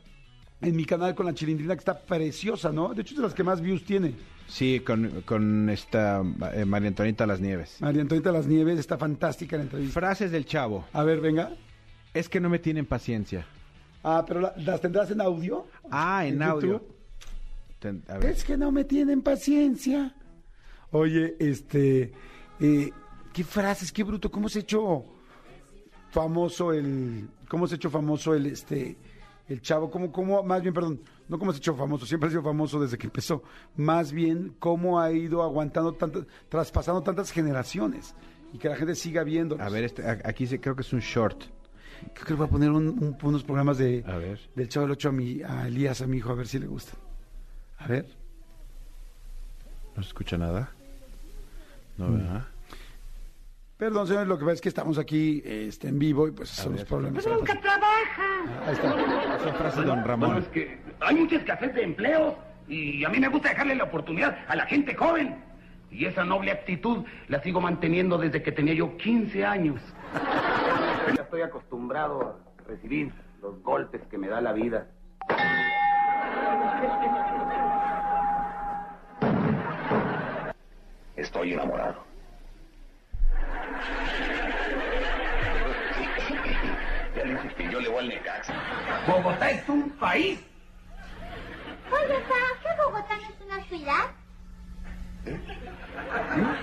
[0.62, 2.94] en mi canal con la chilindrina que está preciosa, ¿no?
[2.94, 4.14] De hecho es de las que más views tiene.
[4.48, 6.22] Sí, con, con esta
[6.54, 7.78] eh, María Antonita Las Nieves.
[7.80, 9.94] María Antonieta Las Nieves está fantástica la entrevista.
[10.00, 10.86] Frases del chavo.
[10.94, 11.52] A ver, venga.
[12.14, 13.46] Es que no me tienen paciencia.
[14.04, 15.66] Ah, pero la- las tendrás en audio.
[15.90, 16.72] Ah, en, ¿En audio.
[16.74, 16.96] YouTube?
[18.30, 20.16] Es que no me tienen paciencia.
[20.92, 22.12] Oye, este,
[22.60, 22.92] eh,
[23.34, 25.04] qué frases, qué bruto, cómo se ha hecho
[26.12, 28.98] famoso el, cómo se ha hecho famoso el, este,
[29.48, 32.30] el chavo, cómo, cómo, más bien, perdón, no cómo se ha hecho famoso, siempre ha
[32.32, 33.44] sido famoso desde que empezó,
[33.78, 38.14] más bien cómo ha ido aguantando tantas, traspasando tantas generaciones
[38.54, 39.60] y que la gente siga viendo.
[39.62, 41.44] A ver, este, aquí se- creo que es un short.
[42.14, 44.40] creo que le voy a poner un- un- unos programas de, A ver.
[44.56, 46.66] del Chavo del Ocho a mi, a Elías, a mi hijo, a ver si le
[46.66, 46.96] gustan.
[47.84, 48.06] A ver.
[49.96, 50.70] ¿No se escucha nada?
[51.98, 52.18] No, Mm.
[52.18, 52.42] ¿verdad?
[53.78, 56.74] Perdón, señores, lo que pasa es que estamos aquí este, en vivo y pues son
[56.74, 57.26] los problemas.
[57.26, 58.68] Nunca trabaja.
[58.68, 59.54] Ahí está.
[59.58, 60.38] Frases de Don Bueno, Ramón.
[60.38, 62.36] es que hay mucha escasez de empleos
[62.68, 65.44] y a mí me gusta dejarle la oportunidad a la gente joven.
[65.90, 69.82] Y esa noble actitud la sigo manteniendo desde que tenía yo 15 años.
[71.16, 72.22] Ya estoy acostumbrado
[72.60, 74.86] a recibir los golpes que me da la vida.
[81.22, 82.04] Estoy enamorado.
[87.16, 88.54] Ya le insistí, yo le voy al Necaxa.
[89.06, 90.40] Bogotá es un país.
[91.92, 94.06] Oye, ¿sabes que Bogotá no es una ciudad?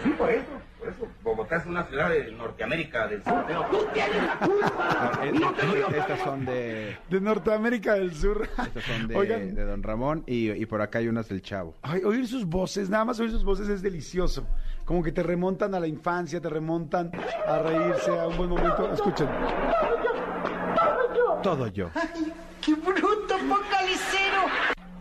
[0.03, 1.07] Sí, por eso, eso.
[1.23, 3.45] Bogotá es una ciudad de Norteamérica del Sur.
[3.47, 5.21] Pero tú tienes la culpa.
[5.25, 8.49] Eh, No te doy eh, otra Estas son de, De Norteamérica del Sur.
[8.67, 11.75] estas son de, Oigan, de Don Ramón y, y por acá hay unas del chavo.
[11.83, 14.47] ay, oír sus voces, nada más oír sus voces es delicioso.
[14.85, 17.11] Como que te remontan a la infancia, te remontan
[17.47, 18.91] a reírse a un buen momento.
[18.93, 19.29] Escuchen.
[21.43, 21.91] Todo yo.
[22.65, 24.43] ¡Qué bruto, focalicero!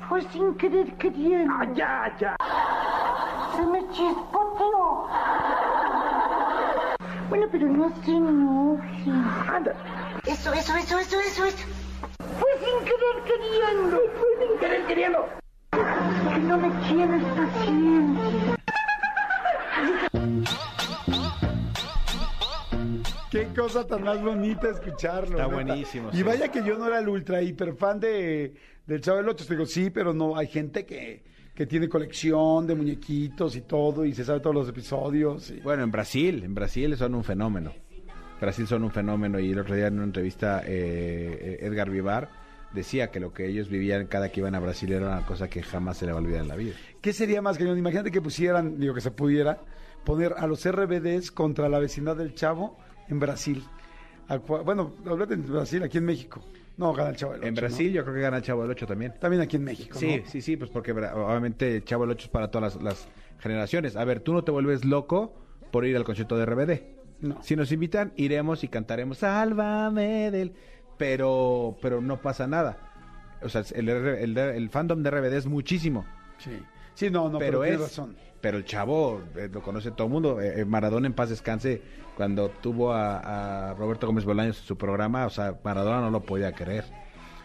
[0.07, 1.53] Fue sin querer queriendo.
[1.53, 2.35] ¡Ah, ya, ya!
[3.55, 5.07] Se me chispoteó.
[7.29, 9.11] Bueno, pero no se enoje.
[9.47, 9.73] Anda.
[10.25, 11.67] Eso, eso, eso, eso, eso, eso.
[12.39, 13.97] Fue sin querer queriendo.
[14.17, 15.29] Fue sin querer queriendo.
[15.71, 18.57] Que no me tienes paciencia.
[23.29, 25.37] Qué cosa tan más bonita escucharlo.
[25.37, 25.53] Está neta.
[25.53, 26.23] buenísimo, Y sí.
[26.23, 28.53] vaya que yo no era el ultra hiper fan de,
[28.85, 29.45] del Chavo del Ocho.
[29.45, 31.23] Te digo, sí, pero no, hay gente que,
[31.57, 35.49] que tiene colección de muñequitos y todo y se sabe todos los episodios.
[35.49, 37.73] y- Bueno, en Brasil, en Brasil son un fenómeno.
[38.39, 42.29] Brasil son un fenómeno y el otro día en una entrevista eh, Edgar Vivar
[42.75, 45.63] decía que lo que ellos vivían cada que iban a Brasil era una cosa que
[45.63, 46.75] jamás se le va a olvidar en la vida.
[47.01, 47.75] ¿Qué sería más cañón?
[47.79, 49.59] Imagínate que pusieran, digo que se pudiera,
[50.05, 52.77] poner a los RBDs contra la vecindad del Chavo
[53.09, 53.63] en Brasil.
[54.63, 56.43] Bueno, hablate en Brasil, aquí en México.
[56.77, 57.47] No, gana el Chavo del Ocho.
[57.47, 57.61] En ¿no?
[57.61, 59.13] Brasil yo creo que gana el Chavo del 8 también.
[59.19, 59.97] También aquí en México.
[59.97, 60.29] Sí, ¿no?
[60.29, 63.07] sí, sí, pues porque obviamente el Chavo del 8 es para todas las, las
[63.39, 63.95] generaciones.
[63.95, 65.33] A ver, tú no te vuelves loco
[65.71, 66.81] por ir al concierto de RBD.
[67.21, 67.41] No.
[67.41, 70.53] Si nos invitan, iremos y cantaremos Sálvame del...
[70.97, 72.77] Pero, pero no pasa nada.
[73.41, 76.05] O sea, el, el, el fandom de RBD es muchísimo.
[76.39, 76.51] Sí,
[76.97, 77.79] sí no, no, pero, es...
[77.79, 78.15] razón.
[78.41, 80.41] Pero el chavo eh, lo conoce todo el mundo.
[80.41, 81.81] Eh, eh, Maradona en paz descanse.
[82.15, 86.21] Cuando tuvo a, a Roberto Gómez Bolaños en su programa, o sea, Maradona no lo
[86.21, 86.85] podía creer.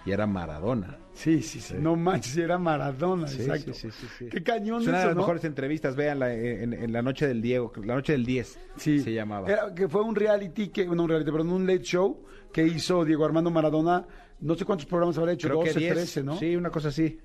[0.05, 0.99] Y era Maradona.
[1.15, 1.75] Sí, sí, sí.
[1.79, 3.73] No manches, era Maradona, Sí, exacto.
[3.75, 4.27] sí, sí, sí.
[4.31, 5.23] Qué cañón Es una de eso, las ¿no?
[5.23, 8.99] mejores entrevistas, véanla en, en la noche del Diego, la noche del 10 Sí.
[9.01, 9.49] se llamaba.
[9.49, 13.05] Era- que fue un reality, que, no un reality, perdón, un late show que hizo
[13.05, 14.05] Diego Armando Maradona.
[14.41, 16.37] No sé cuántos programas habrá hecho, Creo 12, que 10, 13, ¿no?
[16.39, 17.21] Sí, una cosa así.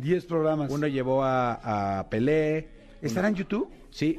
[0.00, 0.70] 10 programas.
[0.70, 2.68] Uno llevó a, a Pelé.
[3.02, 3.68] ¿Estará en YouTube?
[3.90, 4.18] Sí.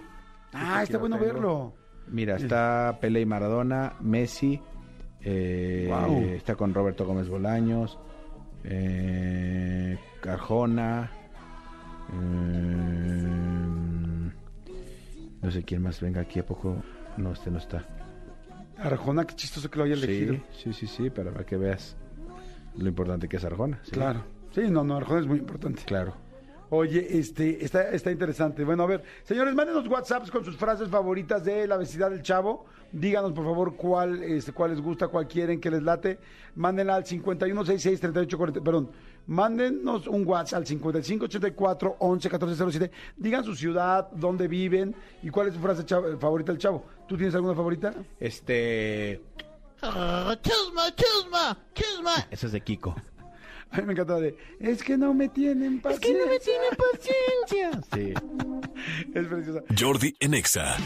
[0.54, 1.34] Ah, está bueno tengo.
[1.34, 1.74] verlo.
[2.08, 4.60] Mira, está Pelé y Maradona, Messi,
[5.22, 6.20] eh, Guau.
[6.36, 8.00] está con Roberto Gómez Bolaños,
[8.64, 9.96] eh,
[10.28, 11.12] Arjona,
[12.12, 14.32] eh,
[15.42, 16.76] no sé quién más venga aquí a poco.
[17.18, 17.86] No, este no está.
[18.78, 20.36] Arjona, qué chistoso que lo haya elegido.
[20.52, 21.96] Sí, sí, sí, sí, para que veas
[22.78, 23.80] lo importante que es Arjona.
[23.84, 23.92] sí.
[23.92, 24.24] Claro.
[24.66, 25.84] Sí, no, no, Arjona es muy importante.
[25.86, 26.14] Claro.
[26.72, 28.64] Oye, este, está, está interesante.
[28.64, 32.66] Bueno, a ver, señores, mándenos WhatsApps con sus frases favoritas de la vecindad del Chavo.
[32.92, 36.20] Díganos, por favor, cuál, este, cuál les gusta, cuál quieren, que les late.
[36.56, 38.92] Mándenla al 51663840, perdón.
[39.26, 42.92] Mándenos un WhatsApp al 5584 111407.
[43.18, 46.86] Digan su ciudad, dónde viven y cuál es su frase chavo- favorita del Chavo.
[47.08, 47.94] ¿Tú tienes alguna favorita?
[48.20, 49.22] Este.
[49.82, 52.12] Chusma, chusma, chusma.
[52.30, 52.96] Esa es de Kiko.
[53.72, 56.10] A mí me encanta la de, es que no me tienen paciencia.
[56.10, 57.82] Es que no me tienen paciencia.
[57.94, 58.14] Sí.
[59.14, 59.62] Es preciosa.
[59.78, 60.78] Jordi en Exa.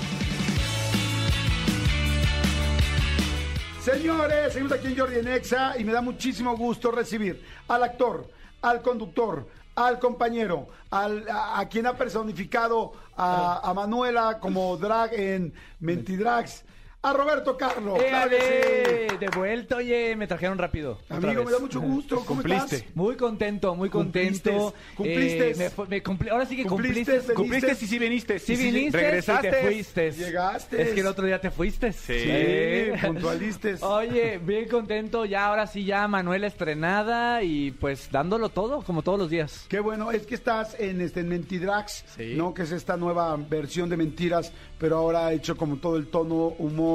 [3.81, 8.29] Señores, seguimos aquí en Jordi en Exa y me da muchísimo gusto recibir al actor,
[8.61, 15.13] al conductor, al compañero, al, a, a quien ha personificado a, a Manuela como drag
[15.13, 16.63] en Mentidrags,
[17.03, 17.99] a Roberto Carlos.
[18.01, 19.07] Claro que ¡Éale!
[19.09, 19.17] sí.
[19.17, 20.99] De vuelta, oye, me trajeron rápido.
[21.09, 22.15] Amigo, me da mucho gusto.
[22.25, 22.77] ¿Cómo Cumpliste.
[22.77, 22.95] estás?
[22.95, 24.73] Muy contento, muy contento.
[24.95, 25.51] cumpliste.
[25.51, 27.71] Eh, me me ahora sí que Cumpliste, cumpliste.
[27.73, 28.39] y sí viniste.
[28.39, 29.47] Sí viniste Regresaste.
[29.47, 30.11] y te fuiste.
[30.11, 30.81] Llegaste.
[30.81, 31.91] Es que el otro día te fuiste.
[31.93, 32.19] Sí.
[32.23, 33.83] Sí, puntualistes.
[33.83, 35.25] Oye, bien contento.
[35.25, 39.65] Ya ahora sí, ya Manuela estrenada y pues dándolo todo, como todos los días.
[39.67, 42.33] Qué bueno, es que estás en este en Mentidrags, Sí.
[42.35, 42.53] ¿no?
[42.53, 46.92] Que es esta nueva versión de mentiras, pero ahora hecho como todo el tono, humor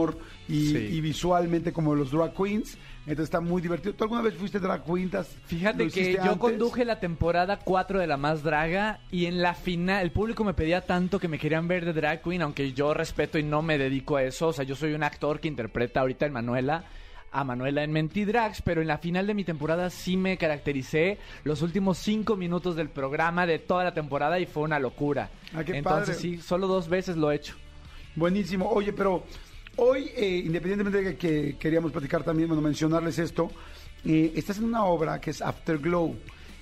[0.49, 0.77] y, Sí.
[0.93, 2.77] y visualmente como los drag queens.
[3.01, 3.95] Entonces está muy divertido.
[3.95, 5.09] ¿Tú alguna vez fuiste drag queen?
[5.11, 6.37] ¿Te has- lo Fíjate que yo antes?
[6.39, 10.53] conduje la temporada 4 de La Más Draga y en la final el público me
[10.55, 13.79] pedía tanto que me querían ver de drag queen, aunque yo respeto y no me
[13.79, 14.49] dedico a eso.
[14.49, 16.85] O sea, yo soy un actor que interpreta ahorita en Manuela
[17.31, 21.61] a Manuela en Mentidrags, pero en la final de mi temporada sí me caractericé los
[21.61, 25.29] últimos cinco minutos del programa de toda la temporada y fue una locura.
[25.55, 26.15] Ah, Entonces padre.
[26.15, 27.55] sí, solo dos veces lo he hecho.
[28.17, 28.69] Buenísimo.
[28.71, 29.25] Oye, pero
[29.79, 33.51] hoy, eh, independientemente de que queríamos platicar también, bueno, mencionarles esto,
[34.05, 36.17] eh, estás en una obra que es Afterglow.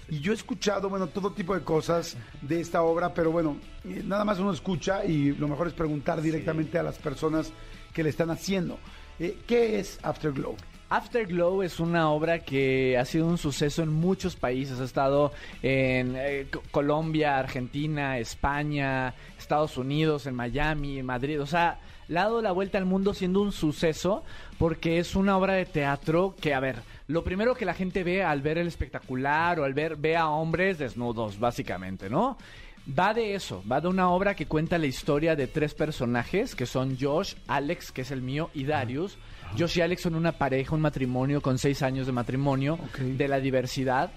[0.08, 4.02] Y yo he escuchado, bueno, todo tipo de cosas de esta obra, pero bueno, eh,
[4.04, 7.52] nada más uno escucha y lo mejor es preguntar directamente a las personas
[7.92, 8.78] que le están haciendo.
[9.18, 10.54] ¿Qué es Afterglow?
[10.90, 14.78] Afterglow es una obra que ha sido un suceso en muchos países.
[14.78, 21.40] Ha estado en eh, Co- Colombia, Argentina, España, Estados Unidos, en Miami, en Madrid.
[21.42, 24.24] O sea, le ha dado la vuelta al mundo siendo un suceso
[24.58, 26.76] porque es una obra de teatro que, a ver,
[27.08, 30.28] lo primero que la gente ve al ver el espectacular o al ver, ve a
[30.28, 32.36] hombres desnudos, básicamente, ¿no?
[32.98, 36.66] Va de eso, va de una obra que cuenta la historia de tres personajes, que
[36.66, 39.18] son Josh, Alex, que es el mío, y Darius.
[39.58, 43.40] Josh y Alex son una pareja, un matrimonio con seis años de matrimonio, de la
[43.40, 44.12] diversidad,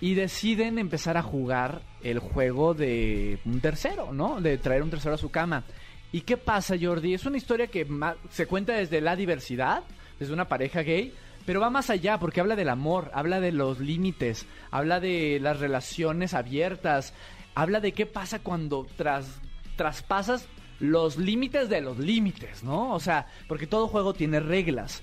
[0.00, 4.40] y deciden empezar a jugar el juego de un tercero, ¿no?
[4.40, 5.64] De traer un tercero a su cama.
[6.14, 7.12] ¿Y qué pasa, Jordi?
[7.12, 7.84] Es una historia que
[8.30, 9.82] se cuenta desde la diversidad,
[10.20, 11.12] desde una pareja gay,
[11.44, 15.58] pero va más allá porque habla del amor, habla de los límites, habla de las
[15.58, 17.14] relaciones abiertas,
[17.56, 19.40] habla de qué pasa cuando tras,
[19.74, 20.46] traspasas
[20.78, 22.94] los límites de los límites, ¿no?
[22.94, 25.02] O sea, porque todo juego tiene reglas.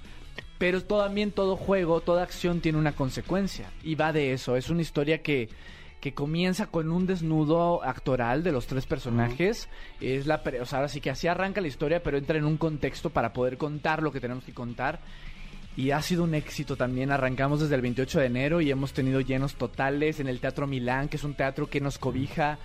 [0.59, 3.69] Pero también todo juego, toda acción tiene una consecuencia.
[3.83, 4.55] Y va de eso.
[4.55, 5.49] Es una historia que,
[6.01, 9.69] que comienza con un desnudo actoral de los tres personajes.
[10.01, 12.45] Es la, pre- o sea, ahora sí que así arranca la historia, pero entra en
[12.45, 14.99] un contexto para poder contar lo que tenemos que contar.
[15.77, 17.11] Y ha sido un éxito también.
[17.11, 21.07] Arrancamos desde el 28 de enero y hemos tenido llenos totales en el Teatro Milán,
[21.07, 22.57] que es un teatro que nos cobija,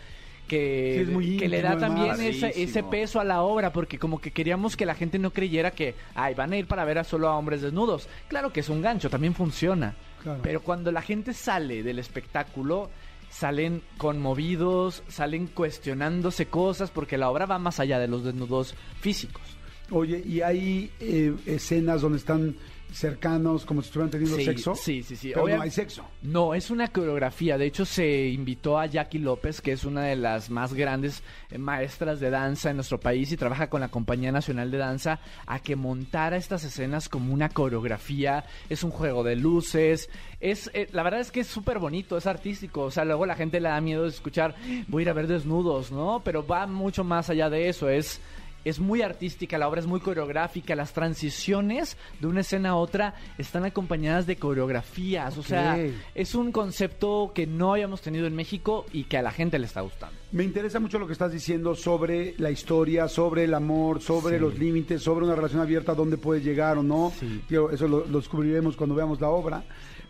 [0.48, 4.86] que, Sí, le da también ese, peso a la obra, porque como que queríamos que
[4.86, 7.60] la gente no creyera que, ay, van a ir para ver a solo a hombres
[7.62, 8.08] desnudos.
[8.28, 9.94] Claro que es un gancho, también funciona.
[10.22, 10.40] Claro.
[10.42, 12.90] Pero cuando la gente sale del espectáculo,
[13.38, 19.42] salen conmovidos, salen cuestionándose cosas, porque la obra va más allá de los desnudos físicos.
[19.90, 22.56] Oye, ¿y hay eh, escenas donde están
[22.92, 24.74] cercanos, como si estuvieran teniendo Sí, sexo?
[24.74, 25.32] sí, sí, sí.
[25.34, 26.04] Pero no hay sexo.
[26.22, 27.58] No, es una coreografía.
[27.58, 31.58] De hecho, se invitó a Jackie López, que es una de las más grandes eh,
[31.58, 35.58] maestras de danza en nuestro país y trabaja con la Compañía Nacional de Danza, a
[35.60, 38.44] que montara estas escenas como una coreografía.
[38.68, 40.08] Es un juego de luces.
[40.40, 42.82] Es, eh, la verdad es que es súper bonito, es artístico.
[42.82, 44.54] O sea, luego la gente le da miedo de escuchar,
[44.88, 46.22] voy a ir a ver desnudos, ¿no?
[46.24, 47.88] Pero va mucho más allá de eso.
[47.88, 48.20] Es
[48.68, 53.14] es muy artística, la obra es muy coreográfica, las transiciones de una escena a otra
[53.38, 55.78] están acompañadas de coreografías, o sea,
[56.14, 59.66] es un concepto que no habíamos tenido en México y que a la gente le
[59.66, 60.16] está gustando.
[60.32, 64.40] Me interesa mucho lo que estás diciendo sobre la historia, sobre el amor, sobre Sí.
[64.42, 67.12] los límites, sobre una relación abierta, dónde puede llegar o no.
[67.18, 67.42] Sí.
[67.72, 69.64] Eso lo, lo descubriremos cuando veamos la obra.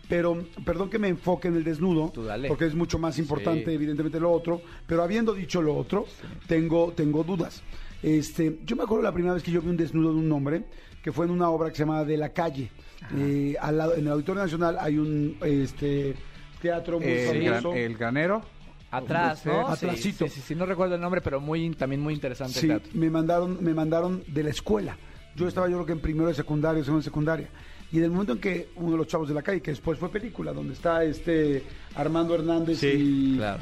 [0.09, 2.13] Pero, perdón que me enfoque en el desnudo,
[2.47, 3.71] porque es mucho más importante, Sí.
[3.71, 4.61] evidentemente, lo otro.
[4.87, 6.05] Pero habiendo dicho lo otro,
[6.47, 7.61] tengo, tengo dudas.
[8.03, 10.63] Este, yo me acuerdo la primera vez que yo vi un desnudo de un hombre,
[11.03, 12.69] que fue en una obra que se llama De la Calle.
[13.15, 16.15] Eh, al lado, en el Auditorio Nacional hay un este,
[16.61, 17.73] teatro muy El, gran- famoso.
[17.77, 18.41] el granero.
[18.89, 19.75] Atrás, ¿no?
[19.75, 20.27] Sí, atrásito.
[20.27, 22.91] Sí, sí, sí, no recuerdo el nombre, pero muy también muy interesante Sí, el teatro.
[22.99, 24.95] me mandaron, me mandaron de la escuela.
[25.35, 27.49] Yo estaba yo creo que en primero de secundaria, segundo de secundaria.
[27.91, 29.99] Y en el momento en que uno de los chavos de la calle, que después
[29.99, 31.63] fue película, donde está este
[31.95, 33.61] Armando Hernández Sí, y, Claro.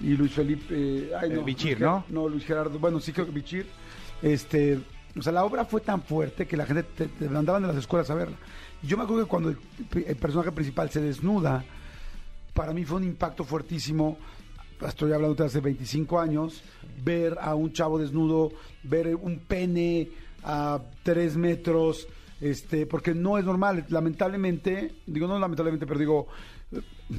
[0.00, 2.04] Y Luis Felipe, eh, ay, no, Bichir, Luis ¿no?
[2.08, 3.66] No, Luis Gerardo, bueno, sí creo que Bichir.
[4.22, 4.78] Este,
[5.18, 7.76] O sea, la obra fue tan fuerte que la gente te, te mandaban de las
[7.76, 8.36] escuelas a verla.
[8.82, 9.58] Yo me acuerdo que cuando el,
[10.06, 11.64] el personaje principal se desnuda,
[12.52, 14.18] para mí fue un impacto fuertísimo.
[14.86, 16.62] Estoy hablando de hace 25 años.
[17.02, 20.10] Ver a un chavo desnudo, ver un pene
[20.42, 22.06] a 3 metros,
[22.40, 23.84] este, porque no es normal.
[23.88, 26.28] Lamentablemente, digo no lamentablemente, pero digo,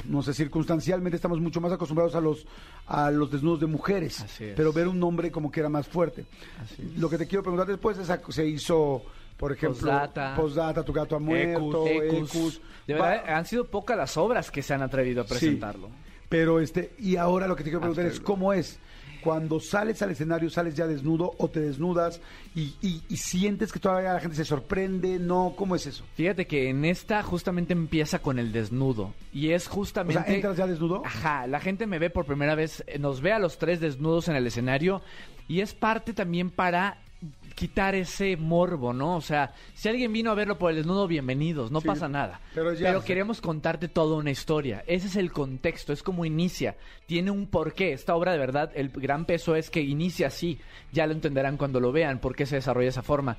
[0.05, 2.45] no sé, circunstancialmente estamos mucho más acostumbrados a los,
[2.87, 4.25] a los desnudos de mujeres.
[4.55, 6.25] Pero ver un hombre como que era más fuerte.
[6.97, 9.03] Lo que te quiero preguntar después es, se hizo,
[9.37, 10.35] por ejemplo, Postdata.
[10.35, 12.35] Postdata, Tu gato ha muerto, Ecus.
[12.35, 12.61] Ecus.
[12.85, 15.29] De Va- verdad, han sido pocas las obras que se han atrevido a Sí.
[15.29, 15.89] presentarlo.
[16.29, 18.79] Pero este, y ahora lo que te quiero preguntar es cómo es.
[19.27, 22.21] Cuando sales al escenario, sales ya desnudo o te desnudas
[22.55, 25.53] y, y- y sientes que todavía la gente se sorprende, ¿no?
[25.57, 26.05] ¿Cómo es eso?
[26.15, 29.13] Fíjate que en esta justamente empieza con el desnudo.
[29.33, 30.23] Y es O justamente.
[30.23, 31.01] sea, ¿entras ya desnudo?
[31.05, 34.35] Ajá, la gente me ve por primera vez, nos ve a los tres desnudos en
[34.37, 35.01] el escenario
[35.49, 36.99] y es parte también para
[37.55, 39.15] quitar ese morbo, ¿no?
[39.15, 42.39] O sea, si alguien vino a verlo por el desnudo, bienvenidos, no Sí, pasa nada.
[42.53, 44.83] pero ya- queremos contarte toda una historia.
[44.85, 46.75] Ese es el contexto, es como inicia.
[47.07, 47.93] Tiene un porqué.
[47.93, 50.59] Esta obra, de verdad, el gran peso es que inicia así.
[50.91, 53.37] Ya lo entenderán cuando lo vean, por qué se desarrolla de esa forma.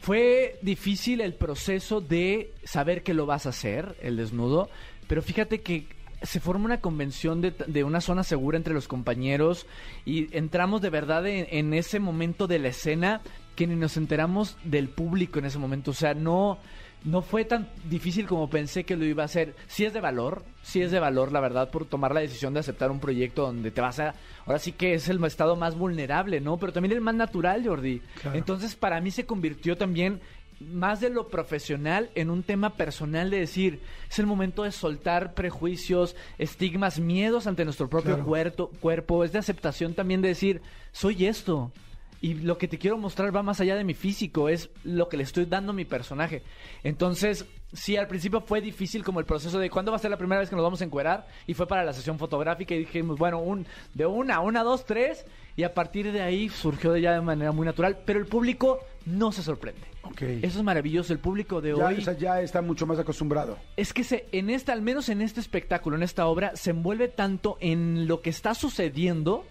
[0.00, 4.68] Fue difícil el proceso de saber que lo vas a hacer, el desnudo,
[5.06, 5.86] pero fíjate que
[6.22, 9.66] se forma una convención de, de una zona segura entre los compañeros
[10.04, 13.20] y entramos de verdad en, en ese momento de la escena
[13.56, 15.90] que ni nos enteramos del público en ese momento.
[15.90, 16.58] O sea, no,
[17.04, 19.54] no fue tan difícil como pensé que lo iba a hacer.
[19.66, 22.60] Sí es de valor, sí es de valor, la verdad, por tomar la decisión de
[22.60, 24.14] aceptar un proyecto donde te vas a...
[24.46, 26.58] Ahora sí que es el estado más vulnerable, ¿no?
[26.58, 28.00] Pero también el más natural, Jordi.
[28.20, 28.36] Claro.
[28.36, 30.20] Entonces, para mí se convirtió también
[30.60, 35.34] más de lo profesional en un tema personal de decir, es el momento de soltar
[35.34, 38.26] prejuicios, estigmas, miedos ante nuestro propio Claro.
[38.26, 40.60] cuerpo, cuerpo, es de aceptación también de decir,
[40.92, 41.72] soy esto.
[42.22, 45.16] Y lo que te quiero mostrar va más allá de mi físico, es lo que
[45.16, 46.42] le estoy dando a mi personaje.
[46.84, 50.18] Entonces, sí, al principio fue difícil como el proceso de cuándo va a ser la
[50.18, 51.26] primera vez que nos vamos a encuerar.
[51.46, 55.24] Y fue para la sesión fotográfica y dijimos, bueno, un, de una, una, dos, tres.
[55.56, 57.96] Y a partir de ahí surgió de ya de manera muy natural.
[58.04, 59.82] Pero el público no se sorprende.
[60.02, 60.22] Ok.
[60.22, 61.12] Eso es maravilloso.
[61.12, 63.58] El público de ya, hoy o sea, ya está mucho más acostumbrado.
[63.76, 67.08] es que se, en esta, al menos en este espectáculo, en esta obra, se envuelve
[67.08, 69.44] tanto en lo que está sucediendo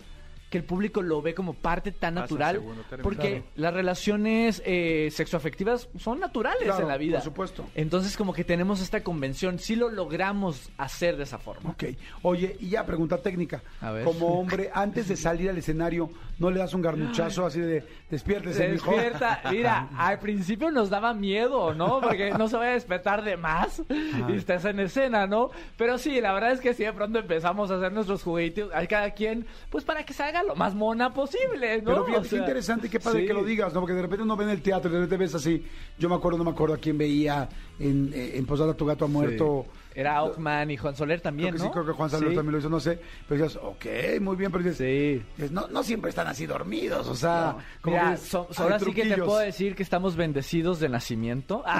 [0.50, 2.62] que el público lo ve como parte tan Pasa natural.
[3.04, 3.44] Porque Claro.
[3.56, 7.18] las relaciones eh, sexoafectivas son naturales Claro, en la vida.
[7.18, 7.66] por supuesto.
[7.76, 11.70] Entonces, como que tenemos esta convención, sí lo logramos hacer de esa forma.
[11.70, 11.84] Ok.
[12.24, 13.62] Oye, y ya, pregunta técnica.
[13.80, 14.04] A ver.
[14.06, 18.70] Como hombre, antes de salir al escenario, ¿no le das un garnuchazo así de despiértese,
[18.70, 18.92] mijo?
[18.92, 19.42] despierta.
[19.52, 22.00] Mira, al principio nos daba miedo, ¿no?
[22.02, 23.84] Porque no se vaya a despertar de más
[24.30, 25.52] y estás en escena, ¿no?
[25.78, 28.86] Pero sí, la verdad es que sí, de pronto empezamos a hacer nuestros juguetitos, a
[28.88, 31.92] cada quien, pues para que se haga lo más mona posible, ¿no?
[31.92, 33.28] Pero fíjate, O qué interesante y qué padre sí.
[33.28, 33.82] que lo digas, ¿no?
[33.82, 35.64] Porque de repente uno ve en el teatro y de repente ves así.
[35.98, 37.50] Yo me acuerdo, no me acuerdo a quién veía
[37.80, 39.66] en, eh, en Posada Tu Gato ha muerto.
[39.96, 41.70] Era Ockman y Juan Soler también, Creo que ¿no?
[41.70, 42.16] sí, creo que Juan Sí.
[42.18, 43.00] también lo hizo, no sé.
[43.28, 43.86] Pero dices, ok,
[44.22, 45.24] muy bien, pero dices, Sí.
[45.36, 48.80] dices, no, no siempre están así dormidos, o sea, como Mira, que so- hay ahora
[48.80, 51.64] sí que te puedo decir que estamos bendecidos de nacimiento.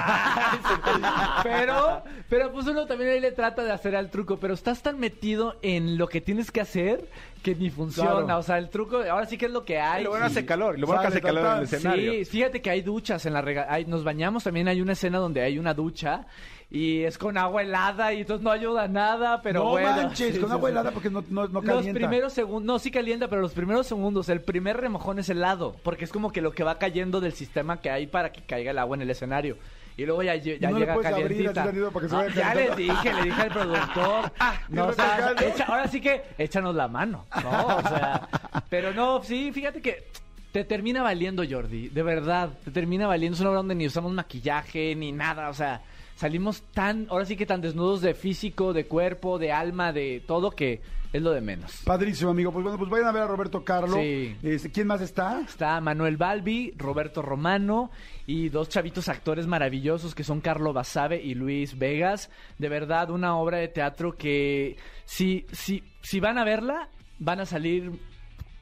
[0.82, 4.82] Ah, pero, pero pues uno también ahí le trata de hacer al truco, pero estás
[4.82, 7.08] tan metido en lo que tienes que hacer
[7.42, 8.10] que ni funciona.
[8.24, 8.38] Claro.
[8.38, 10.02] O sea, el truco, ahora sí que es lo que hay.
[10.02, 12.12] Y lo bueno hace calor, y lo bueno que hace calor en el escenario.
[12.12, 15.18] Sí, fíjate que hay duchas en la rega hay- nos bañamos también hay una escena
[15.18, 16.26] donde hay una ducha
[16.70, 19.88] y es con agua helada y entonces no ayuda nada, pero no bueno.
[19.90, 20.72] manches, Sí, con sí, agua sí.
[20.72, 21.98] helada porque no, no, no Los calienta.
[21.98, 26.04] primeros segundos, no, sí calienta, pero los primeros segundos, el primer remojón es helado, porque
[26.04, 28.78] es como que lo que va cayendo del sistema que hay para que caiga el
[28.78, 29.56] agua en el escenario.
[29.96, 31.52] Y luego ya, ya no le llega abrir calientita.
[31.64, 32.76] tantito para que se Ah, ya calentando.
[32.76, 34.32] dije, le dije al productor.
[34.68, 35.48] no, Qué o sea, refrescante.
[35.48, 37.66] echa- ahora sí que échanos la mano, ¿no?
[37.76, 38.28] O sea,
[38.70, 40.04] pero no, sí, fíjate que
[40.52, 43.34] te termina valiendo, Jordi, de verdad, te termina valiendo.
[43.34, 45.82] Es una obra donde ni usamos maquillaje ni nada, o sea,
[46.20, 50.50] salimos tan, ahora sí que tan desnudos de físico, de cuerpo, de alma, de todo
[50.50, 50.82] que
[51.14, 51.80] es lo de menos.
[51.86, 52.52] Padrísimo, amigo.
[52.52, 53.96] Pues bueno, pues vayan a ver a Roberto Carlo.
[53.96, 54.36] Sí.
[54.42, 55.40] Este, ¿Quién más está?
[55.40, 57.90] Está Manuel Balbi, Roberto Romano
[58.26, 62.28] y dos chavitos actores maravillosos que son Carlo Basabe y Luis Vegas.
[62.58, 67.46] De verdad, una obra de teatro que si, si, si van a verla, van a
[67.46, 67.98] salir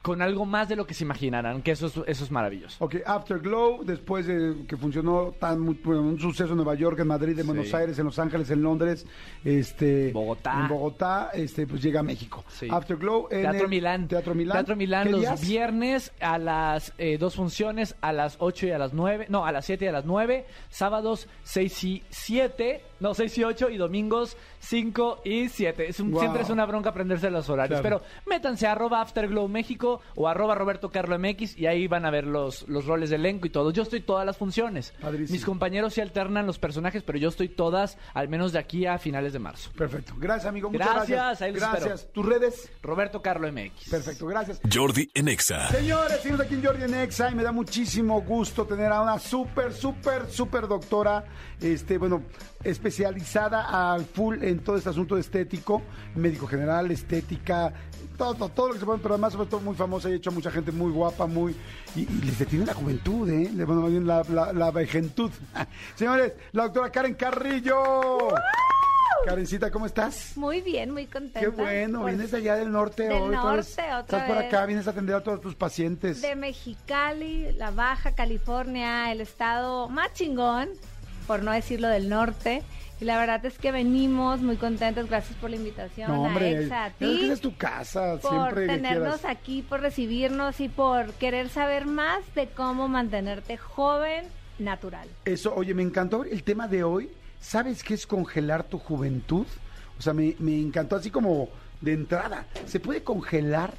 [0.01, 2.77] con algo más de lo que se imaginarán, que eso es, eso es maravilloso.
[2.83, 7.41] Ok, Afterglow, después de que funcionó tan un suceso en Nueva York, en Madrid, en
[7.41, 7.47] Sí.
[7.47, 9.05] Buenos Aires, en Los Ángeles, en Londres,
[9.43, 10.53] este, Bogotá.
[10.61, 12.45] en Bogotá, este, pues llega a México.
[12.47, 12.67] Sí.
[12.71, 14.07] Afterglow en Teatro el- Milán.
[14.07, 14.53] Teatro Milán.
[14.57, 15.41] Teatro Milán ¿Qué los días?
[15.47, 19.25] viernes a las eh, dos funciones, a las 8 y a las 9.
[19.29, 20.45] No, a las 7 y a las 9.
[20.69, 22.83] Sábados 6 y 7.
[22.99, 25.87] No, 6 y 8 y domingos 5 y 7.
[25.89, 26.21] Es un- Wow.
[26.21, 27.79] Siempre es una bronca aprenderse los horarios.
[27.81, 28.01] Claro.
[28.01, 32.09] Pero métanse a arroba Afterglow México o arroba Roberto Carlo MX y ahí van a
[32.11, 33.71] ver los, los roles de elenco y todo.
[33.71, 34.93] Yo estoy todas las funciones.
[35.01, 35.35] Padrísimo.
[35.35, 38.97] Mis compañeros sí alternan los personajes, pero yo estoy todas, al menos de aquí a
[38.97, 39.69] finales de marzo.
[39.77, 40.13] Perfecto.
[40.17, 40.69] Gracias, amigo.
[40.69, 41.41] Muchas Gracias, gracias.
[41.41, 42.07] ahí los Gracias.
[42.11, 42.71] ¿Tus redes?
[42.81, 43.89] Roberto Carlo MX.
[43.89, 44.59] Perfecto, gracias.
[44.73, 45.69] Jordi en Exa.
[45.69, 49.19] Señores, seguimos aquí en Jordi en Exa y me da muchísimo gusto tener a una
[49.19, 51.25] súper, súper, súper doctora,
[51.61, 52.23] este, bueno,
[52.63, 55.81] especializada al full en todo este asunto estético,
[56.15, 57.73] médico general, estética,
[58.17, 60.29] todo, todo, todo lo que se puede, pero además sobre todo muy famosa y hecho
[60.29, 61.55] a mucha gente muy guapa, muy...
[61.95, 63.49] Y, y les detiene la juventud, ¿eh?
[63.53, 65.31] Bueno, más bien la, la, la vejentud.
[65.95, 68.29] Señores, la doctora Karen Carrillo.
[69.25, 70.37] Karencita, ¿cómo estás?
[70.37, 71.39] Muy bien, muy contenta.
[71.41, 73.35] Qué bueno, Por- vienes de allá del norte Del hoy.
[73.35, 73.77] otra vez.
[73.77, 74.47] norte, otra Estás por vez.
[74.47, 76.21] acá, vienes a atender a todos tus pacientes.
[76.21, 80.69] De Mexicali, la Baja California, el estado más chingón,
[81.29, 82.63] por no decirlo del norte.
[82.99, 85.07] Y la verdad es que venimos muy contentos.
[85.07, 87.29] Gracias por la invitación No, hombre, a Exa, a que ti.
[87.29, 89.37] es tu casa, por siempre que tenernos quieras.
[89.37, 94.25] aquí, por recibirnos y por querer saber más de cómo mantenerte joven,
[94.57, 95.07] natural.
[95.23, 97.11] Eso, oye, me encantó el tema de hoy.
[97.39, 99.45] ¿Sabes qué es congelar tu juventud?
[99.99, 101.47] O sea, me, me encantó así como
[101.81, 102.47] de entrada.
[102.65, 103.75] ¿Se puede congelar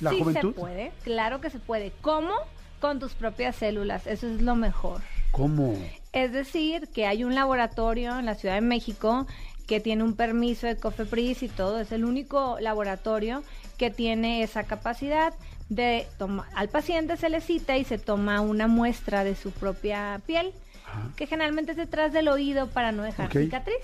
[0.00, 0.54] la sí juventud?
[0.54, 1.92] se puede, claro que se puede.
[2.02, 2.34] ¿Cómo?
[2.78, 5.00] Con tus propias células, eso es lo mejor.
[5.32, 5.74] ¿Cómo?
[6.12, 9.26] Es decir, que hay un laboratorio en la Ciudad de México
[9.66, 13.44] que tiene un permiso de COFEPRIS y todo, es el único laboratorio
[13.78, 15.32] que tiene esa capacidad
[15.68, 20.20] de tomar, al paciente se le cita y se toma una muestra de su propia
[20.26, 20.52] piel,
[21.14, 23.76] que generalmente es detrás del oído para no dejar cicatriz.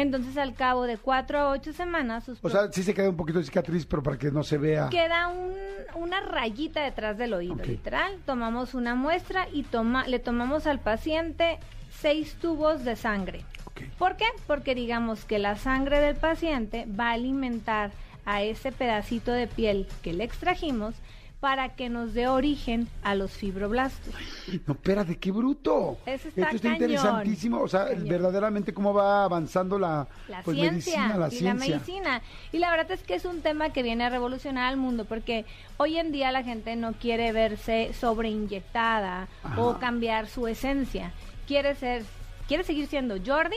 [0.00, 3.16] Entonces, al cabo de cuatro a ocho semanas, sus O sea, sí se queda un
[3.16, 4.88] poquito de cicatriz, pero para que no se vea.
[4.90, 5.54] queda un-
[5.96, 7.66] una rayita detrás del oído, Ok.
[7.66, 8.16] literal.
[8.24, 11.58] Tomamos una muestra y toma, le tomamos al paciente
[11.90, 13.44] seis tubos de sangre.
[13.98, 14.26] ¿Por qué?
[14.46, 17.90] Porque digamos que la sangre del paciente va a alimentar
[18.24, 20.94] a ese pedacito de piel que le extrajimos
[21.40, 24.12] para que nos dé origen a los fibroblastos.
[24.66, 25.96] No, espérate, qué bruto.
[26.04, 26.74] Eso está Esto está cañón.
[26.82, 27.60] interesantísimo.
[27.60, 28.08] O sea, Cañón.
[28.08, 31.54] verdaderamente cómo va avanzando la, La pues, ciencia medicina, la y ciencia.
[31.54, 32.22] la medicina.
[32.50, 35.44] Y la verdad es que es un tema que viene a revolucionar al mundo porque
[35.76, 39.60] hoy en día la gente no quiere verse sobreinyectada Ajá.
[39.62, 41.12] o cambiar su esencia.
[41.46, 42.04] Quiere ser,
[42.48, 43.56] quiere seguir siendo Jordi,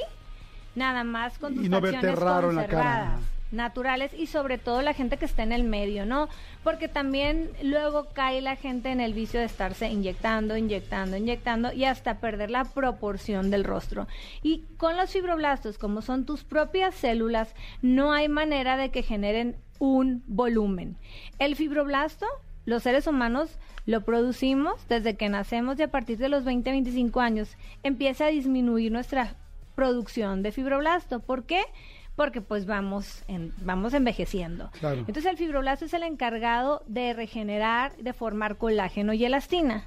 [0.75, 3.19] nada más con tus Y no verte raro en la cara.
[3.51, 6.29] Naturales y sobre todo la gente que está en el medio, ¿no?
[6.63, 11.85] Porque también luego cae la gente en el vicio de estarse inyectando, inyectando, inyectando y
[11.85, 14.07] hasta perder la proporción del rostro.
[14.41, 19.57] Y con los fibroblastos, como son tus propias células, no hay manera de que generen
[19.79, 20.97] un volumen.
[21.39, 22.25] El fibroblasto,
[22.65, 27.19] los seres humanos lo producimos desde que nacemos y a partir de los 20, 25
[27.19, 29.35] años empieza a disminuir nuestra
[29.75, 31.21] producción de fibroblasto.
[31.21, 31.63] ¿Por qué?
[32.15, 34.69] Porque pues vamos, en- vamos envejeciendo.
[34.79, 34.99] Claro.
[34.99, 39.85] Entonces el fibroblasto es el encargado de regenerar, de formar colágeno y elastina.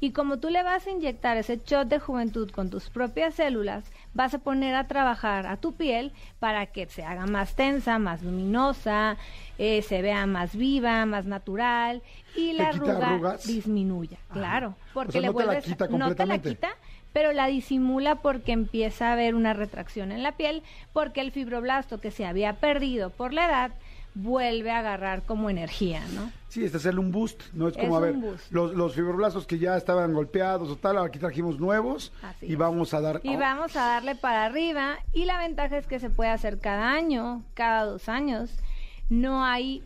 [0.00, 3.84] Y como tú le vas a inyectar ese shot de juventud con tus propias células,
[4.12, 8.22] vas a poner a trabajar a tu piel para que se haga más tensa, más
[8.22, 9.16] luminosa,
[9.56, 12.02] eh, se vea más viva, más natural
[12.36, 13.46] y la arruga arrugas?
[13.46, 14.18] disminuya.
[14.32, 16.48] Claro, porque O sea, le no te la vuelves quita no te la completamente.
[16.50, 16.68] quita,
[17.14, 20.62] pero la disimula porque empieza a haber una retracción en la piel,
[20.92, 23.70] porque el fibroblasto que se había perdido por la edad
[24.14, 26.30] vuelve a agarrar como energía, ¿no?
[26.48, 28.16] Sí, es hacerle un boost, no es como, Es a ver,
[28.50, 32.58] los, los fibroblastos que ya estaban golpeados o tal, aquí trajimos nuevos Así y es.
[32.58, 33.20] vamos a dar...
[33.22, 34.98] Y vamos a darle para arriba.
[35.12, 38.50] Y la ventaja es que se puede hacer cada año, cada dos años.
[39.08, 39.82] No hay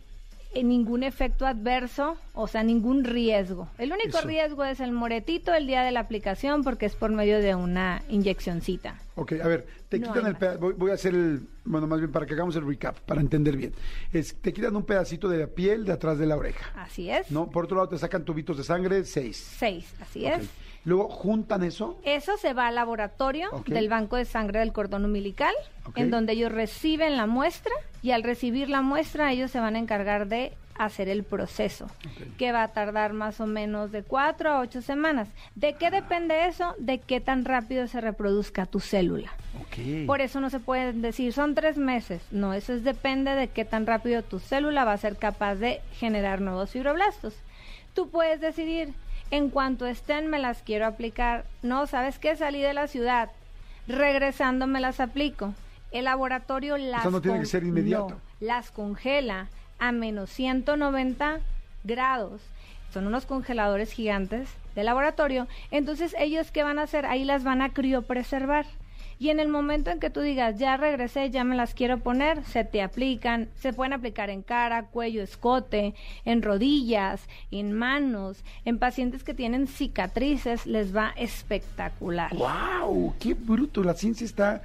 [0.63, 3.69] ningún efecto adverso, o sea, ningún riesgo.
[3.77, 4.27] El único Eso.
[4.27, 8.01] riesgo es el moretito el día de la aplicación porque es por medio de una
[8.09, 8.95] inyeccioncita.
[9.15, 11.99] Ok, a ver, te No quitan el peda- voy, voy a hacer el, bueno, más
[11.99, 13.73] bien para que hagamos el recap, para entender bien.
[14.11, 17.29] Es, te quitan un pedacito de la piel de atrás de la oreja, Así es.
[17.31, 17.49] ¿no?
[17.49, 19.37] Por otro lado te sacan tubitos de sangre, seis.
[19.57, 20.49] Seis, así es.
[20.85, 21.99] Luego juntan eso.
[22.03, 25.53] Eso se va al laboratorio del banco de sangre del cordón umbilical,
[25.95, 29.79] en donde ellos reciben la muestra y al recibir la muestra ellos se van a
[29.79, 31.87] encargar de hacer el proceso,
[32.37, 35.27] que va a tardar más o menos de cuatro a ocho semanas.
[35.53, 36.73] ¿De qué depende eso?
[36.79, 39.29] De qué tan rápido se reproduzca tu célula.
[40.07, 42.21] Por eso no se puede decir son tres meses.
[42.31, 45.81] No, eso es depende de qué tan rápido tu célula va a ser capaz de
[45.93, 47.33] generar nuevos fibroblastos.
[47.93, 48.93] Tú puedes decidir,
[49.31, 51.45] en cuanto estén me las quiero aplicar.
[51.61, 52.35] No, ¿sabes qué?
[52.35, 53.29] Salí de la ciudad.
[53.87, 55.53] Regresando me las aplico.
[55.91, 58.09] El laboratorio las no tiene que con- ser inmediato.
[58.09, 59.47] no, las congela
[59.79, 61.39] a menos 190
[61.83, 62.41] grados.
[62.93, 65.47] Son unos congeladores gigantes de laboratorio.
[65.71, 67.05] Entonces, ¿ellos qué van a hacer?
[67.05, 68.65] Ahí las van a criopreservar.
[69.21, 72.45] Y en el momento en que tú digas, ya regresé, ya me las quiero poner,
[72.45, 75.93] se te aplican, se pueden aplicar en cara, cuello, escote,
[76.23, 82.33] en rodillas, en manos, en pacientes que tienen cicatrices, les va espectacular.
[82.33, 83.13] ¡Wow!
[83.19, 83.83] ¡Qué bruto!
[83.83, 84.61] La ciencia está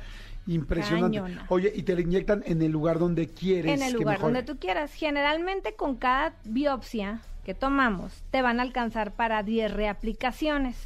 [0.47, 1.19] impresionante.
[1.19, 1.47] Cañona.
[1.49, 3.73] Oye, y te la inyectan en el lugar donde quieres.
[3.73, 4.95] En el que lugar donde tú quieras.
[4.95, 10.77] Generalmente con cada biopsia que tomamos, te van a alcanzar para 10 reaplicaciones.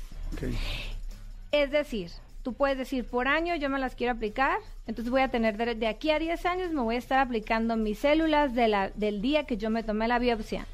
[1.52, 2.10] Es decir,
[2.48, 5.74] tú puedes decir, por año yo me las quiero aplicar, entonces voy a tener de,
[5.74, 9.20] de aquí a 10 años me voy a estar aplicando mis células de la, del
[9.20, 10.66] día que yo me tomé la biopsia.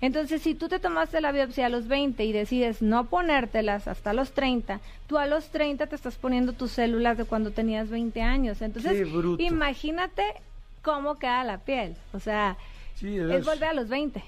[0.00, 4.12] Entonces, si tú te tomaste la biopsia a los 20 y decides no ponértelas hasta
[4.12, 8.20] los 30, tú a los 30 te estás poniendo tus células de cuando tenías 20
[8.20, 8.60] años.
[8.60, 9.06] Entonces,
[9.38, 10.24] imagínate
[10.82, 11.94] cómo queda la piel.
[12.12, 12.56] O sea,
[12.96, 14.20] Sí, es volver a los 20.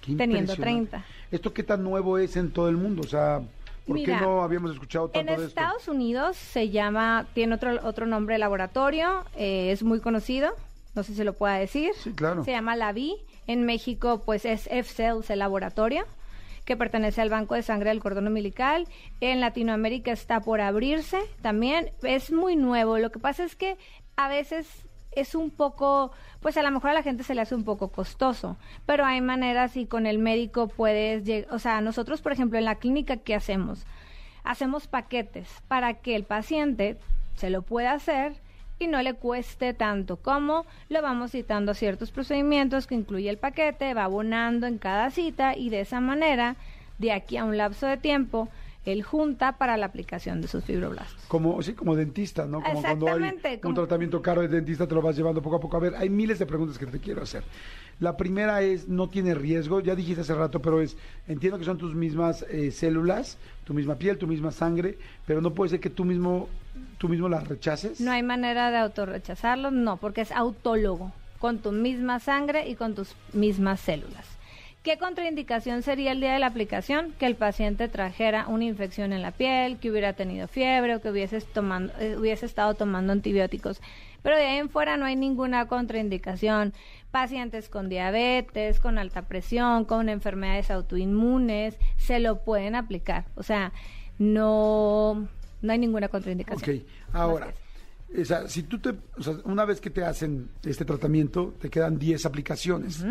[0.00, 0.90] Qué teniendo impresionante.
[0.90, 1.04] 30.
[1.30, 3.02] ¿Esto qué tan nuevo es en todo el mundo?
[3.04, 3.40] O sea,
[3.86, 5.60] ¿por Mira, qué no habíamos escuchado En tanto de esto?
[5.60, 10.52] Estados Unidos se llama, tiene otro, otro nombre de laboratorio, eh, es muy conocido,
[10.94, 11.92] no sé si lo pueda decir.
[11.96, 12.44] Sí, claro.
[12.44, 13.16] Se llama LAVI.
[13.46, 16.04] En México, pues es F-Cells el laboratorio,
[16.64, 18.86] que pertenece al Banco de Sangre del Cordón Umbilical.
[19.20, 21.90] En Latinoamérica está por abrirse también.
[22.02, 22.98] Es muy nuevo.
[22.98, 23.78] Lo que pasa es que
[24.16, 24.68] a veces
[25.14, 27.88] es un poco, pues a lo mejor a la gente se le hace un poco
[27.88, 28.56] costoso,
[28.86, 32.64] pero hay maneras y con el médico puedes, lleg- o sea, nosotros, por ejemplo, en
[32.64, 33.84] la clínica, ¿qué hacemos?
[34.44, 36.96] Hacemos paquetes para que el paciente
[37.36, 38.34] se lo pueda hacer
[38.78, 43.38] y no le cueste tanto como lo vamos citando a ciertos procedimientos que incluye el
[43.38, 46.56] paquete, va abonando en cada cita y de esa manera,
[46.98, 48.48] de aquí a un lapso de tiempo,
[48.84, 51.22] él junta para la aplicación de sus fibroblastos.
[51.28, 52.62] Como, sí, como dentista, ¿no?
[52.62, 55.76] Como cuando hay un tratamiento caro de dentista, te lo vas llevando poco a poco.
[55.76, 57.44] A ver, hay miles de preguntas que te quiero hacer.
[58.00, 60.96] La primera es, no tiene riesgo, ya dijiste hace rato, pero es,
[61.28, 65.54] entiendo que son tus mismas eh, células, tu misma piel, tu misma sangre, pero no
[65.54, 66.48] puede ser que tú mismo,
[66.98, 68.00] tú mismo las rechaces.
[68.00, 72.94] No hay manera de autorrechazarlo, no, porque es autólogo, con tu misma sangre y con
[72.94, 74.31] tus mismas células.
[74.82, 77.12] ¿Qué contraindicación sería el día de la aplicación?
[77.12, 81.10] Que el paciente trajera una infección en la piel, que hubiera tenido fiebre o que
[81.10, 83.80] hubiese, tomando, eh, hubiese estado tomando antibióticos.
[84.24, 86.72] Pero de ahí en fuera no hay ninguna contraindicación.
[87.12, 93.26] Pacientes con diabetes, con alta presión, con enfermedades autoinmunes, se lo pueden aplicar.
[93.36, 93.72] O sea,
[94.18, 95.28] no,
[95.60, 96.78] no hay ninguna contraindicación.
[96.78, 97.54] Ok, ahora,
[98.20, 101.70] o sea, si tú te, o sea, una vez que te hacen este tratamiento, te
[101.70, 103.04] quedan 10 aplicaciones.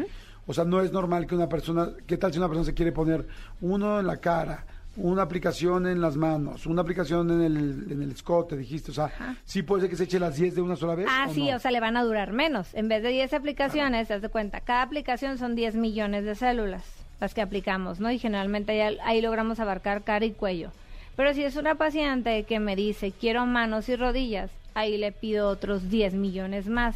[0.47, 2.91] O sea, no es normal que una persona, ¿qué tal si una persona se quiere
[2.91, 3.27] poner
[3.61, 4.65] uno en la cara,
[4.97, 8.91] una aplicación en las manos, una aplicación en el, en el escote, dijiste?
[8.91, 11.07] O sea, ¿sí puede ser que se eche las 10 de una sola vez?
[11.09, 11.57] Ah, o sí, no?
[11.57, 12.73] o sea, le van a durar menos.
[12.73, 16.35] En vez de 10 aplicaciones, te das de cuenta, cada aplicación son 10 millones de
[16.35, 16.83] células
[17.21, 18.11] las que aplicamos, ¿no?
[18.11, 20.71] Y generalmente ahí, ahí logramos abarcar cara y cuello.
[21.15, 25.47] Pero si es una paciente que me dice, quiero manos y rodillas, ahí le pido
[25.47, 26.95] otros 10 millones más.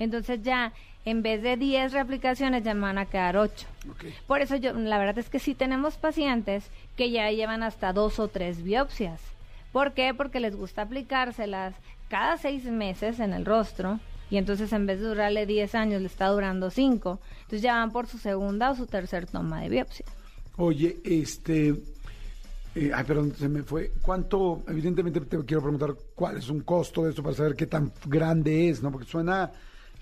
[0.00, 0.72] Entonces ya,
[1.04, 3.66] en vez de 10 reaplicaciones, ya me van a quedar 8.
[3.90, 4.04] Ok.
[4.26, 6.64] Por eso yo, la verdad es que sí tenemos pacientes
[6.96, 9.20] que ya llevan hasta dos o tres biopsias.
[9.72, 10.12] ¿Por qué?
[10.14, 11.74] Porque les gusta aplicárselas
[12.08, 16.08] cada seis meses en el rostro y entonces en vez de durarle 10 años le
[16.08, 17.18] está durando 5.
[17.38, 20.06] Entonces ya van por su segunda o su tercer toma de biopsia.
[20.56, 21.74] Oye, este...
[22.74, 23.92] eh, ay, perdón, se me fue.
[24.02, 27.92] ¿Cuánto, evidentemente te quiero preguntar cuál es un costo de esto para saber qué tan
[28.06, 28.92] grande es, ¿no?
[28.92, 29.50] Porque suena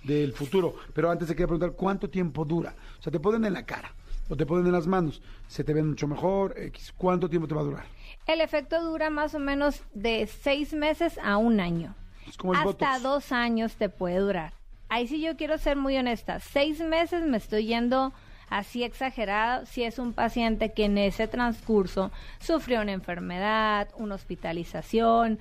[0.09, 0.75] del futuro.
[0.95, 2.75] Pero antes te quería preguntar, ¿cuánto tiempo dura?
[2.99, 3.95] O sea, te ponen en la cara
[4.29, 6.55] o te ponen en las manos, se te ven mucho mejor.
[6.97, 7.85] ¿cuánto tiempo te va a durar?
[8.27, 11.95] El efecto dura más o menos de seis meses a un año.
[12.27, 13.03] Es como el Hasta Botox.
[13.03, 14.53] dos años te puede durar.
[14.91, 16.41] Ahí sí yo quiero ser muy honesta.
[16.41, 18.13] Seis meses me estoy yendo
[18.51, 25.39] así exagerado si es un paciente que en ese transcurso sufrió una enfermedad, una hospitalización,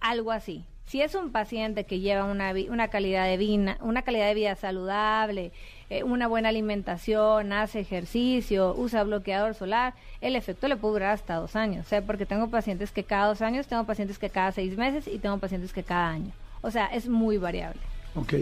[0.00, 0.64] algo así.
[0.90, 4.56] Si es un paciente que lleva una, una, calidad, de vida, una calidad de vida
[4.56, 5.52] saludable,
[5.88, 11.36] eh, una buena alimentación, hace ejercicio, usa bloqueador solar, el efecto le puede durar hasta
[11.36, 11.86] dos años.
[11.86, 15.06] O sea, porque tengo pacientes que cada dos años, tengo pacientes que cada seis meses
[15.06, 16.32] y tengo pacientes que cada año.
[16.60, 17.80] O sea, es muy variable.
[18.16, 18.34] Ok.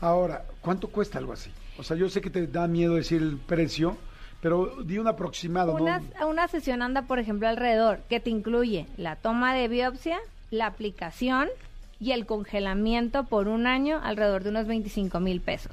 [0.00, 1.52] Ahora, ¿cuánto cuesta algo así?
[1.78, 3.96] O sea, yo sé que te da miedo decir el precio,
[4.40, 6.26] pero di un aproximado, Una, ¿no?
[6.26, 10.18] una sesión anda, por ejemplo, alrededor, que te incluye la toma de biopsia,
[10.50, 11.48] la aplicación
[12.00, 15.72] y el congelamiento por un año, alrededor de unos 25 mil pesos.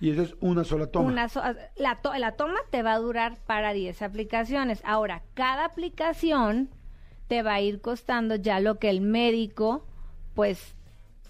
[0.00, 1.06] Y eso es una sola toma.
[1.08, 1.42] Una so-
[1.76, 4.80] la, to- la toma te va a durar para 10 aplicaciones.
[4.84, 6.68] Ahora, cada aplicación
[7.28, 9.84] te va a ir costando ya lo que el médico,
[10.34, 10.74] pues,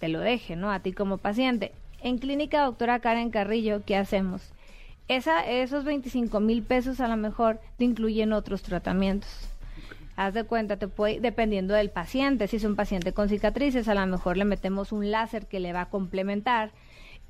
[0.00, 0.72] te lo deje, ¿no?
[0.72, 1.72] A ti como paciente.
[2.00, 4.42] En clínica doctora Karen Carrillo, ¿qué hacemos?
[5.06, 9.48] Esa, esos 25 mil pesos a lo mejor te incluyen otros tratamientos.
[10.16, 13.94] Haz de cuenta, te puede, dependiendo del paciente, si es un paciente con cicatrices, a
[13.94, 16.70] lo mejor le metemos un láser que le va a complementar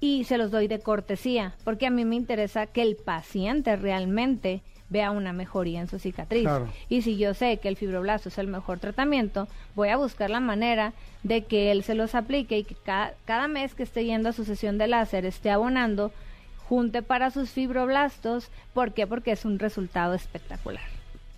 [0.00, 4.60] y se los doy de cortesía, porque a mí me interesa que el paciente realmente
[4.90, 6.42] vea una mejoría en su cicatriz.
[6.42, 6.68] Claro.
[6.88, 10.40] Y si yo sé que el fibroblasto es el mejor tratamiento, voy a buscar la
[10.40, 14.28] manera de que él se los aplique y que cada, cada mes que esté yendo
[14.28, 16.12] a su sesión de láser esté abonando,
[16.68, 18.50] junte para sus fibroblastos.
[18.72, 19.06] ¿Por qué?
[19.06, 20.93] Porque es un resultado espectacular.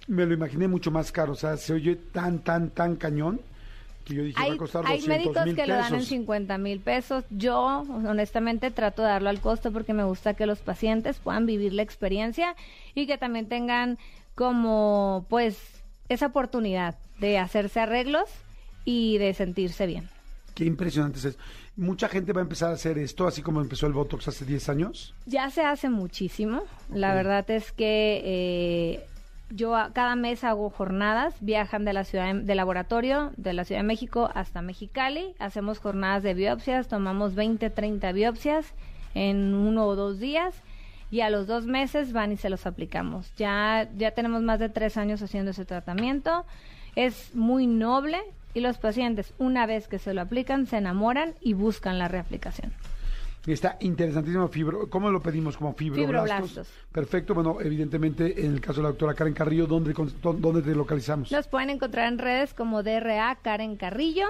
[0.09, 3.41] Me lo imaginé mucho más caro, o sea, se oye tan, tan, tan cañón
[4.05, 6.09] que yo dije va Hay, a costar hay 200 médicos que lo dan en pesos.
[6.09, 7.25] 50 mil pesos.
[7.31, 11.73] Yo, honestamente, trato de darlo al costo porque me gusta que los pacientes puedan vivir
[11.73, 12.55] la experiencia
[12.95, 13.99] y que también tengan
[14.37, 15.59] como, pues,
[16.09, 18.29] esa oportunidad de hacerse arreglos
[18.85, 20.09] y de sentirse bien.
[20.55, 21.39] Qué impresionante es eso.
[21.77, 24.69] Mucha gente va a empezar a hacer esto, así como empezó el Botox hace 10
[24.71, 25.15] años.
[25.27, 26.63] Ya se hace muchísimo.
[26.91, 29.07] La verdad es que eh,
[29.51, 33.87] yo cada mes hago jornadas, viajan de la ciudad de laboratorio de la Ciudad de
[33.87, 38.75] México hasta Mexicali, hacemos jornadas de biopsias, tomamos 20, 30 biopsias
[39.15, 40.55] en uno o dos días
[41.11, 43.33] y a los dos meses van y se los aplicamos.
[43.37, 46.45] Ya, ya tenemos más de tres años haciendo ese tratamiento.
[46.97, 48.19] Es muy noble
[48.55, 52.73] y los pacientes, una vez que se lo aplican, se enamoran y buscan la reaplicación.
[53.47, 54.91] Está interesantísimo fibro.
[54.91, 55.57] ¿Cómo lo pedimos?
[55.57, 56.51] Como fibroblastos.
[56.51, 56.69] Fibroblastos.
[56.93, 57.35] Perfecto.
[57.35, 61.31] Bueno, evidentemente, en el caso de la doctora Karen Carrillo, ¿dónde, dónde te localizamos?
[61.31, 64.27] Los pueden encontrar en redes como DRA Karen Carrillo,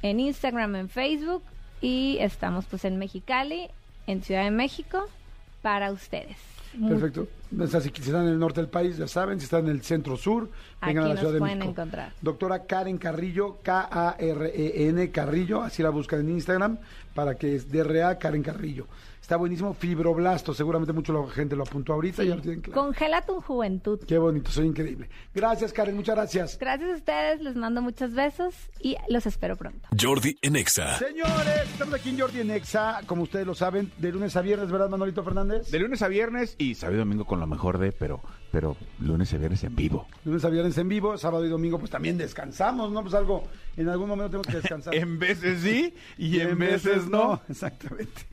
[0.00, 1.42] en Instagram, en Facebook
[1.80, 3.68] y estamos pues en Mexicali,
[4.06, 5.08] en Ciudad de México,
[5.60, 6.51] para ustedes.
[6.88, 7.28] Perfecto.
[7.58, 9.38] O sea, si están en el norte del país, ya saben.
[9.38, 10.50] Si están en el centro sur,
[10.80, 11.72] vengan a la Ciudad de pueden México.
[11.72, 12.12] encontrar.
[12.20, 16.78] Doctora Karen Carrillo, K-A-R-E-N Carrillo, así la buscan en Instagram,
[17.14, 18.86] para que es DRA Karen Carrillo.
[19.32, 19.72] Está buenísimo.
[19.72, 22.22] Fibroblasto, seguramente mucha la gente lo apuntó ahorita.
[22.22, 22.82] Ya lo tienen claro.
[22.82, 23.98] Congela tu juventud.
[24.06, 25.08] Qué bonito, soy increíble.
[25.34, 26.58] Gracias, Karen, muchas gracias.
[26.58, 29.88] Gracias a ustedes, les mando muchos besos y los espero pronto.
[29.98, 30.98] Jordi en Exa.
[30.98, 34.70] Señores, estamos aquí en Jordi en Exa, como ustedes lo saben, de lunes a viernes,
[34.70, 35.70] ¿verdad, Manolito Fernández?
[35.70, 38.20] De lunes a viernes y sábado y domingo con lo mejor de, pero,
[38.50, 40.08] pero lunes a viernes en vivo.
[40.26, 43.00] Lunes a viernes en vivo, sábado y domingo pues también descansamos, ¿no?
[43.00, 43.44] Pues algo,
[43.78, 44.94] en algún momento tenemos que descansar.
[45.02, 47.40] En veces sí y en veces no.
[47.48, 48.26] Exactamente.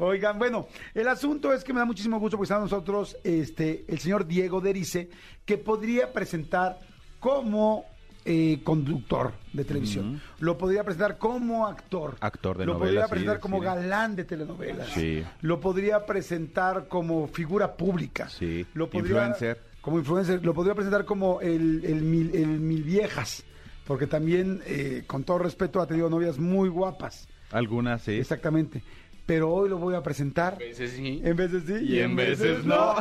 [0.00, 3.98] Oigan, bueno, el asunto es que me da muchísimo gusto porque está nosotros este, el
[3.98, 5.10] señor Diego Derice,
[5.44, 6.78] que podría presentar
[7.18, 7.84] como
[8.24, 10.22] eh, conductor de televisión.
[10.38, 12.16] Lo podría presentar como actor.
[12.20, 14.88] Actor de Lo novelas, podría presentar como galán de telenovelas.
[14.88, 15.22] Sí.
[15.42, 18.26] Lo podría presentar como figura pública.
[18.30, 18.66] Sí.
[18.72, 19.60] Lo podría, Influencer.
[19.82, 20.44] Como influencer.
[20.44, 23.44] Lo podría presentar como el, el, mil, el mil viejas.
[23.86, 27.28] Porque también, eh, con todo respeto, ha tenido novias muy guapas.
[27.50, 28.12] Algunas sí.
[28.12, 28.82] Exactamente.
[29.30, 30.58] Pero hoy lo voy a presentar.
[30.58, 31.22] veces sí.
[31.22, 31.74] En veces sí.
[31.84, 32.96] Y en veces no.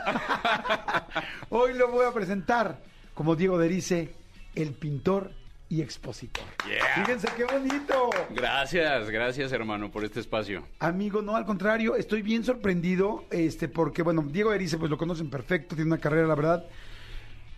[1.50, 2.78] hoy lo voy a presentar
[3.16, 4.14] como Diego Derice,
[4.54, 5.32] el pintor
[5.70, 6.46] y expositor.
[6.68, 7.04] Yeah.
[7.04, 8.12] Fíjense qué bonito.
[8.30, 10.68] Gracias, gracias hermano por este espacio.
[10.78, 15.32] Amigo, no, al contrario, estoy bien sorprendido, este, porque, bueno, Diego Erice, pues lo conocen
[15.32, 16.68] perfecto, tiene una carrera, la verdad,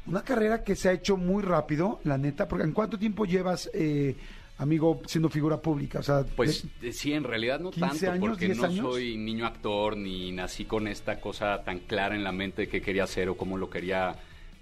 [0.06, 3.70] una carrera que se ha hecho muy rápido, la neta, porque ¿en cuánto tiempo llevas,
[3.74, 4.16] eh,
[4.62, 6.00] amigo, siendo figura pública?
[6.00, 8.64] O sea, Pues de- eh, sí, en realidad no 15 tanto, años, porque 10 no
[8.66, 8.94] años.
[8.94, 12.82] soy niño actor ni nací con esta cosa tan clara en la mente de qué
[12.82, 14.16] quería hacer o cómo lo quería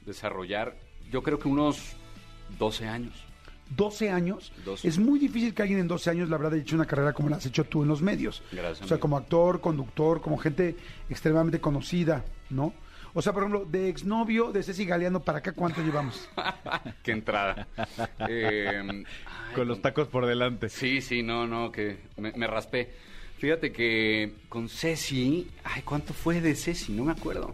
[0.05, 0.75] desarrollar.
[1.11, 1.93] Yo creo que unos
[2.57, 3.13] 12 años.
[3.75, 4.51] 12 años.
[4.65, 4.87] 12.
[4.87, 7.29] Es muy difícil que alguien en 12 años, la verdad, haya hecho una carrera como
[7.29, 8.41] la has hecho tú en los medios.
[8.51, 8.99] Gracias, O sea, amigo.
[9.01, 10.75] como actor, conductor, como gente
[11.09, 12.73] extremadamente conocida, ¿no?
[13.19, 16.29] O sea, por ejemplo, de exnovio de Ceci Galeano para acá, ¿cuánto llevamos?
[17.03, 17.67] qué entrada.
[18.29, 19.03] Eh, ay,
[19.53, 20.69] Con los tacos por delante.
[20.69, 22.93] Sí, sí, no, no, que me, me raspé.
[23.37, 26.93] Fíjate que con Ceci, ay, ¿cuánto fue de Ceci?
[26.93, 27.53] No me acuerdo.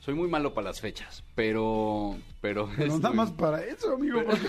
[0.00, 2.16] Soy muy malo para las fechas, pero...
[2.40, 4.24] Pero, Pero es nada muy- más para eso, amigo.
[4.24, 4.48] porque-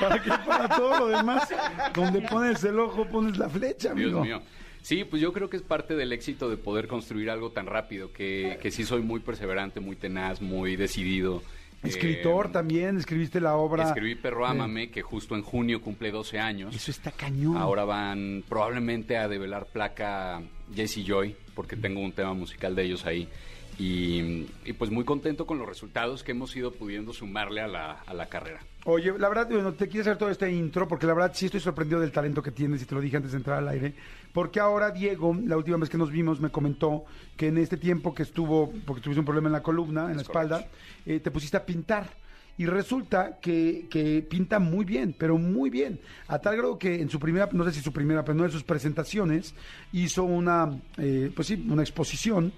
[0.00, 0.28] ¿Para qué?
[0.44, 1.48] Para todo lo demás.
[1.94, 4.22] Donde pones el ojo, pones la flecha, amigo.
[4.24, 4.42] Dios mío.
[4.82, 8.12] Sí, pues yo creo que es parte del éxito de poder construir algo tan rápido,
[8.12, 11.42] que, que sí soy muy perseverante, muy tenaz, muy decidido.
[11.82, 13.84] Escritor Eh, también, escribiste la obra.
[13.84, 16.74] Escribí Perro Eh, Ámame, que justo en junio cumple 12 años.
[16.74, 17.56] Eso está cañón.
[17.56, 20.42] Ahora van probablemente a develar placa
[20.74, 23.28] Jesse Joy, porque tengo un tema musical de ellos ahí.
[23.80, 27.92] Y, y pues muy contento con los resultados que hemos ido pudiendo sumarle a la,
[27.92, 28.60] a la carrera.
[28.84, 31.60] Oye, la verdad, bueno, te quiero hacer todo este intro porque la verdad sí estoy
[31.60, 33.94] sorprendido del talento que tienes y te lo dije antes de entrar al aire.
[34.34, 37.04] Porque ahora Diego, la última vez que nos vimos, me comentó
[37.38, 40.22] que en este tiempo que estuvo, porque tuviste un problema en la columna, en la
[40.22, 40.68] espalda,
[41.06, 42.20] eh, te pusiste a pintar.
[42.58, 45.98] Y resulta que, que pinta muy bien, pero muy bien.
[46.28, 48.50] A tal grado que en su primera, no sé si su primera, pero no de
[48.50, 49.54] sus presentaciones,
[49.92, 52.52] hizo una, eh, pues sí, una exposición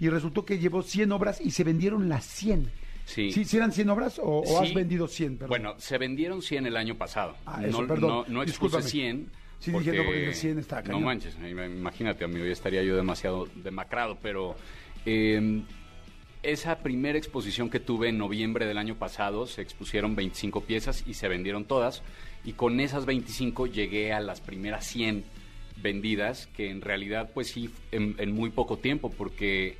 [0.00, 2.70] y resultó que llevó 100 obras y se vendieron las 100.
[3.04, 3.32] Sí.
[3.32, 4.74] ¿Sí, sí eran 100 obras o, o has Sí.
[4.74, 5.38] vendido 100?
[5.38, 5.48] Perdón?
[5.48, 7.36] Bueno, se vendieron 100 el año pasado.
[7.46, 8.10] Ah, eso, no, perdón.
[8.10, 8.90] no, no expuse Discúlpame.
[8.90, 9.30] 100.
[9.60, 11.02] Sí, diciendo porque dije 100 está No cañón.
[11.04, 14.54] manches, imagínate, amigo, ya estaría yo demasiado demacrado, pero
[15.04, 15.62] eh,
[16.44, 21.14] esa primera exposición que tuve en noviembre del año pasado, se expusieron 25 piezas y
[21.14, 22.02] se vendieron todas,
[22.44, 25.24] y con esas 25 llegué a las primeras 100
[25.82, 29.76] vendidas, que en realidad pues sí, en, en muy poco tiempo, porque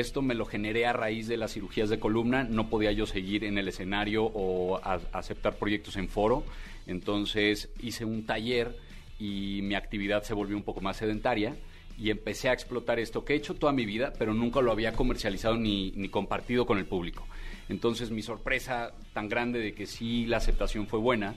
[0.00, 3.44] esto me lo generé a raíz de las cirugías de columna, no podía yo seguir
[3.44, 6.44] en el escenario o a- aceptar proyectos en foro,
[6.86, 8.76] entonces hice un taller
[9.18, 11.56] y mi actividad se volvió un poco más sedentaria
[11.98, 14.92] y empecé a explotar esto que he hecho toda mi vida, pero nunca lo había
[14.92, 17.26] comercializado ni, ni compartido con el público.
[17.68, 21.34] Entonces mi sorpresa tan grande de que sí la aceptación fue buena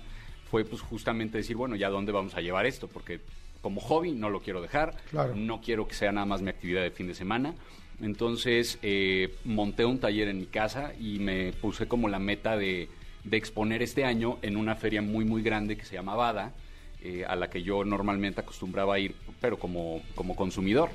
[0.49, 2.87] fue pues justamente decir, bueno, ¿ya dónde vamos a llevar esto?
[2.87, 3.19] Porque
[3.61, 5.35] como hobby no lo quiero dejar, Claro.
[5.35, 7.53] no quiero que sea nada más mi actividad de fin de semana.
[8.01, 12.89] Entonces eh, monté un taller en mi casa y me puse como la meta de,
[13.29, 16.53] exponer este año en una feria muy muy grande que se llama Bada,
[17.01, 20.89] eh, a la que yo normalmente acostumbraba ir, pero como, como consumidor.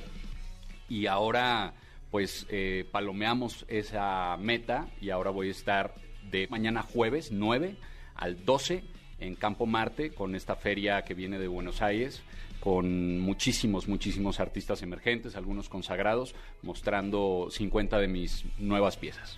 [0.89, 1.73] Y ahora
[2.09, 5.95] pues eh, palomeamos esa meta y ahora voy a estar
[6.29, 7.75] de mañana jueves 9
[8.15, 8.83] al 12
[9.19, 12.21] en Campo Marte con esta feria que viene de Buenos Aires
[12.63, 19.37] con muchísimos, muchísimos artistas emergentes, algunos consagrados, mostrando 50 de mis nuevas piezas.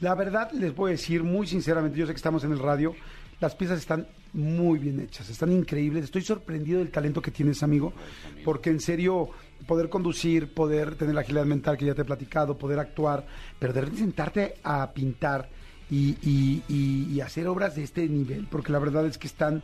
[0.00, 2.92] La verdad, les voy a decir muy sinceramente, yo sé que estamos en el radio,
[3.40, 6.02] las piezas están muy bien hechas, están increíbles.
[6.06, 7.92] Estoy sorprendido del talento que tienes, amigo,
[8.44, 9.30] porque en serio,
[9.68, 13.24] poder conducir, poder tener la agilidad mental que ya te he platicado, poder actuar,
[13.60, 15.48] pero de repente sentarte a pintar
[15.88, 19.62] y, y- y- y hacer obras de este nivel, porque la verdad es que están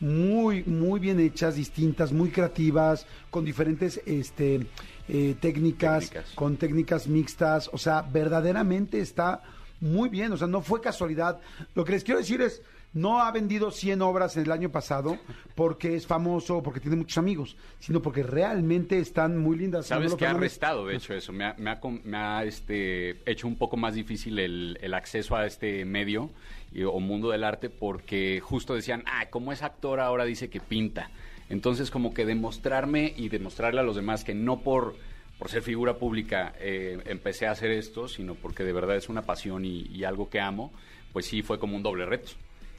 [0.00, 4.66] muy, muy bien hechas, distintas, muy creativas, con diferentes este,
[5.08, 6.34] eh, técnicas, Técnicas.
[6.34, 9.42] con técnicas mixtas, o sea, verdaderamente está
[9.80, 11.40] muy bien, o sea, no fue casualidad.
[11.74, 15.18] Lo que les quiero decir es, no ha vendido 100 obras en el año pasado
[15.54, 19.86] porque es famoso, porque tiene muchos amigos, sino porque realmente están muy lindas.
[19.86, 21.32] Sabes que ha restado, de hecho, eso.
[21.32, 25.36] Me ha, me ha me ha, este, hecho un poco más difícil el, el acceso
[25.36, 26.30] a este medio
[26.86, 31.10] o mundo del arte porque justo decían, ah, como es actor ahora dice que pinta.
[31.48, 34.94] Entonces, como que demostrarme y demostrarle a los demás que no por,
[35.38, 39.22] por ser figura pública eh, empecé a hacer esto, sino porque de verdad es una
[39.22, 40.72] pasión y, y algo que amo,
[41.12, 42.30] pues sí fue como un doble reto.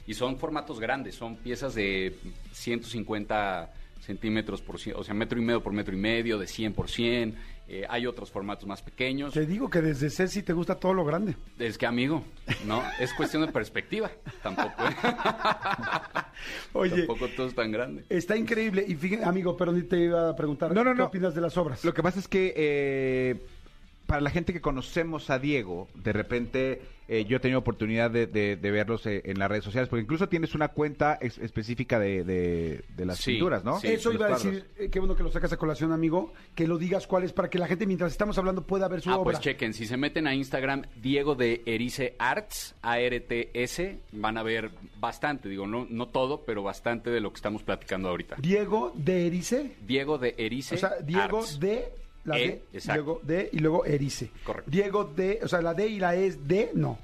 [0.06, 2.16] Y son formatos grandes, son piezas de
[2.52, 6.90] 150 centímetros por o sea, metro y medio por metro y medio, de 100 por
[6.90, 7.36] 100.
[7.68, 9.32] Eh, hay otros formatos más pequeños.
[9.32, 11.36] Te digo que desde Ceci te gusta todo lo grande.
[11.58, 12.22] Es que, amigo,
[12.66, 12.82] ¿no?
[13.00, 14.10] Es cuestión de perspectiva.
[14.42, 14.94] Tampoco, ¿eh?
[16.72, 18.04] Oye, Tampoco todo es tan grande.
[18.08, 18.84] está increíble.
[18.86, 21.04] Y fíjate, amigo, pero ni te iba a preguntar, No, no, ¿qué no.
[21.06, 21.84] opinas de las obras?
[21.84, 23.46] Lo que pasa es que eh,
[24.12, 28.26] para la gente que conocemos a Diego, de repente eh, yo he tenido oportunidad de,
[28.26, 32.22] de- de verlos eh, en las redes sociales, porque incluso tienes una cuenta específica de,
[32.24, 33.80] de- de las Sí, pinturas, ¿no?
[33.80, 33.86] sí.
[33.88, 36.76] Eso iba a decir, eh, qué bueno que lo sacas a colación, amigo, que lo
[36.76, 39.24] digas cuál es para que la gente mientras estamos hablando pueda ver su Ah, obra.
[39.32, 44.70] pues chequen, si se meten a Instagram, Diego de Erice Arts, A-R-T-S, van a ver
[45.00, 48.36] bastante, digo, no, no todo, pero bastante de lo que estamos platicando ahorita.
[48.38, 51.58] Diego de Erice, Diego de Erice o sea, Diego Arts.
[51.58, 51.92] de
[52.24, 53.02] la E, D, exacto.
[53.02, 54.30] Diego de y luego Erice.
[54.44, 54.70] Correcto.
[54.70, 56.98] Diego de, o sea, la D y la E es de, no.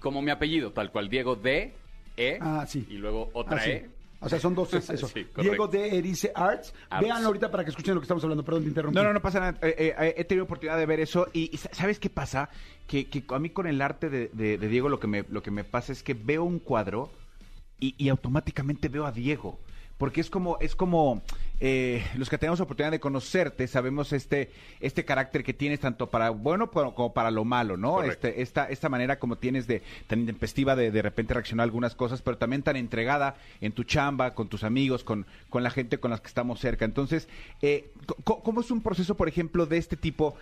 [0.00, 1.72] Como mi apellido, tal cual, Diego de
[2.16, 2.86] E, Ah, sí.
[2.90, 3.70] y luego otra Ah, sí.
[3.70, 3.90] E.
[4.20, 5.06] O sea, son dos es eso.
[5.06, 5.26] Sí.
[5.40, 6.74] Diego de Erice Arts.
[6.90, 7.06] Arts.
[7.06, 8.44] Vean ahorita para que escuchen lo que estamos hablando.
[8.44, 8.96] Perdón, te interrumpí.
[8.96, 9.58] No, no, no pasa nada.
[9.62, 12.48] Eh, eh, eh, he tenido oportunidad de ver eso y, y sa- ¿sabes qué pasa?
[12.88, 15.40] Que, que a mí con el arte de, de- de Diego lo que, me, lo
[15.42, 17.10] que me pasa es que veo un cuadro
[17.78, 19.56] y, y automáticamente veo a Diego.
[19.98, 21.22] Porque es como, es como
[21.60, 24.50] eh, los que tenemos oportunidad de conocerte, sabemos este,
[24.80, 27.94] este carácter que tienes tanto para bueno como, para lo malo, ¿no?
[27.94, 28.28] Correcto.
[28.28, 31.94] Este, esta, esta manera como tienes de tan intempestiva de de repente reaccionar a algunas
[31.94, 35.98] cosas, pero también tan entregada en tu chamba, con tus amigos, con, con la gente
[35.98, 36.84] con las que estamos cerca.
[36.84, 37.28] Entonces,
[37.60, 37.90] eh,
[38.24, 40.36] ¿cómo es un proceso, por ejemplo, de este tipo?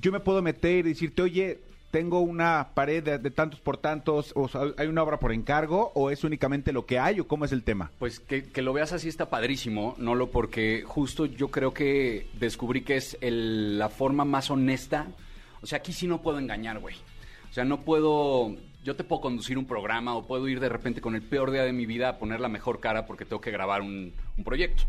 [0.00, 1.60] Yo me puedo meter y decirte, oye,
[1.92, 6.24] tengo una pared de, tantos por tantos, o hay una obra por encargo, o es
[6.24, 7.92] únicamente lo que hay, o cómo es el tema?
[7.98, 12.80] Pues que, lo veas así está padrísimo, no lo porque justo yo creo que descubrí
[12.80, 15.06] que es el- la forma más honesta.
[15.60, 16.96] O sea, aquí sí no puedo engañar, güey.
[17.50, 18.56] O sea, no puedo.
[18.82, 21.62] Yo te puedo conducir un programa o puedo ir de repente con el peor día
[21.62, 24.12] de mi vida a poner la mejor cara porque tengo que grabar un
[24.42, 24.84] proyecto.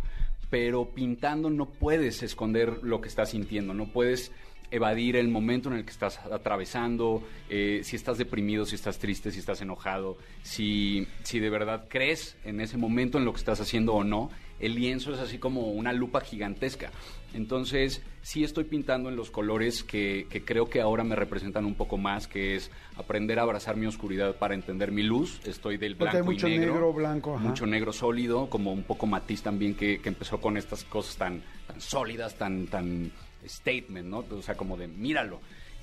[0.49, 4.31] Pero pintando no puedes esconder lo que estás sintiendo, no puedes
[4.73, 9.31] evadir el momento en el que estás atravesando, eh, si estás deprimido, si estás triste,
[9.31, 13.61] si estás enojado, si, si de verdad crees en ese momento en lo que estás
[13.61, 14.31] haciendo o no.
[14.59, 16.89] El lienzo es así como una lupa gigantesca.
[17.33, 21.75] Entonces, sí estoy pintando en los colores que, que creo que ahora me representan un
[21.75, 25.41] poco más, que es aprender a abrazar mi oscuridad para entender mi luz.
[25.45, 27.43] Estoy del blanco hay mucho y negro, negro, blanco, ajá.
[27.43, 31.43] mucho negro sólido, como un poco matiz también que, que empezó con estas cosas tan,
[31.67, 33.11] tan sólidas, tan, tan
[33.47, 34.25] statement, ¿no?
[34.29, 35.39] O sea, como de míralo.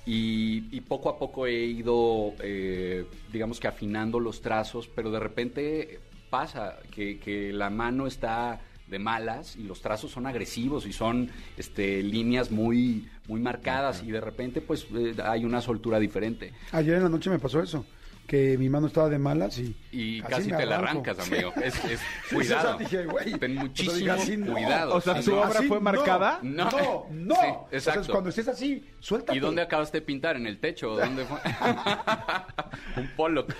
[0.07, 5.21] Y, y poco a poco he ido, eh, digamos que afinando los trazos, pero de
[5.21, 6.01] repente
[6.31, 11.31] pasa que, que la mano está de malas y los trazos son agresivos y son
[11.57, 16.53] este, líneas muy, muy marcadas y de repente pues eh, hay una soltura diferente.
[16.73, 17.85] Ayer en la noche me pasó eso,
[18.31, 19.75] que mi mano estaba de malas y...
[19.91, 21.53] Y casi, te la arrancas, amigo.
[21.65, 22.01] Es, es
[22.33, 22.77] cuidado.
[22.77, 24.53] o sea, dije, güey, Ten o sea, muchísimo así no.
[24.53, 24.95] cuidado.
[24.95, 25.41] O sea, tu no.
[25.43, 26.39] obra fue marcada.
[26.41, 26.71] No.
[26.71, 27.35] No, no.
[27.35, 28.13] Sí, O sea, exacto.
[28.13, 29.37] cuando estés así, suéltate.
[29.37, 30.37] ¿Y dónde acabaste de pintar?
[30.37, 30.91] ¿En el techo?
[30.91, 31.41] ¿Dónde fue?
[33.03, 33.53] Un Pollock.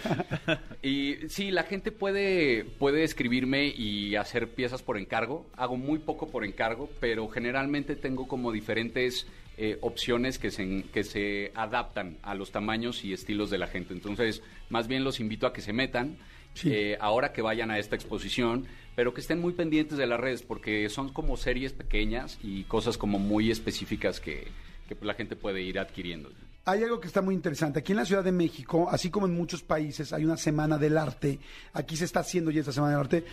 [0.83, 5.47] Y sí, la gente puede, puede escribirme y hacer piezas por encargo.
[5.57, 9.27] Hago muy poco por encargo, pero generalmente tengo como diferentes
[9.63, 13.93] eh, opciones que se, que se adaptan a los tamaños y estilos de la gente.
[13.95, 16.17] Entonces, más bien los invito a que se metan.
[16.55, 16.69] Sí.
[16.73, 20.43] eh, ahora que vayan a esta exposición, pero que estén muy pendientes de las redes
[20.43, 24.49] porque son como series pequeñas y cosas como muy específicas que,
[24.89, 26.29] que la gente puede ir adquiriendo.
[26.67, 27.79] Hay algo que está muy interesante.
[27.79, 30.99] Aquí en la Ciudad de México, así como en muchos países, hay una semana del
[30.99, 31.39] arte.
[31.73, 33.25] Aquí se está haciendo ya esta semana del arte.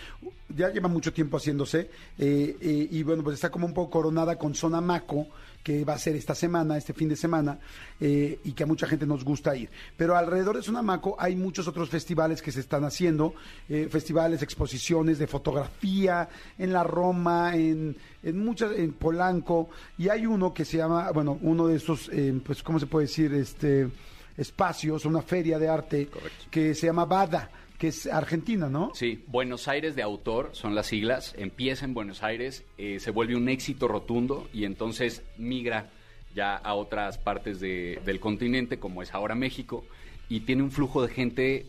[0.56, 1.90] Ya lleva mucho tiempo haciéndose.
[2.18, 5.28] eh, eh, y bueno, pues está como un poco coronada con Zona Maco,
[5.68, 7.60] que va a ser esta semana, este fin de semana,
[8.00, 9.70] eh, y que a mucha gente nos gusta ir.
[9.98, 13.34] Pero alrededor de Zona Maco hay muchos otros festivales que se están haciendo.
[13.68, 19.68] eh, festivales, exposiciones de fotografía en la Roma, en, en muchas, en Polanco.
[19.98, 23.08] Y hay uno que se llama, bueno, uno de esos, eh, pues, ¿cómo se puede
[23.08, 23.34] decir?
[23.34, 23.90] Este
[24.38, 26.10] espacios, una feria de arte
[26.50, 28.92] que se llama Bada, que es Argentina, ¿no?
[28.96, 33.36] Sí, Buenos Aires de autor son las siglas, empieza en Buenos Aires, eh, se vuelve
[33.36, 35.90] un éxito rotundo y entonces migra
[36.34, 39.86] ya a otras partes de- del continente, como es ahora México,
[40.30, 41.66] y tiene un flujo de gente,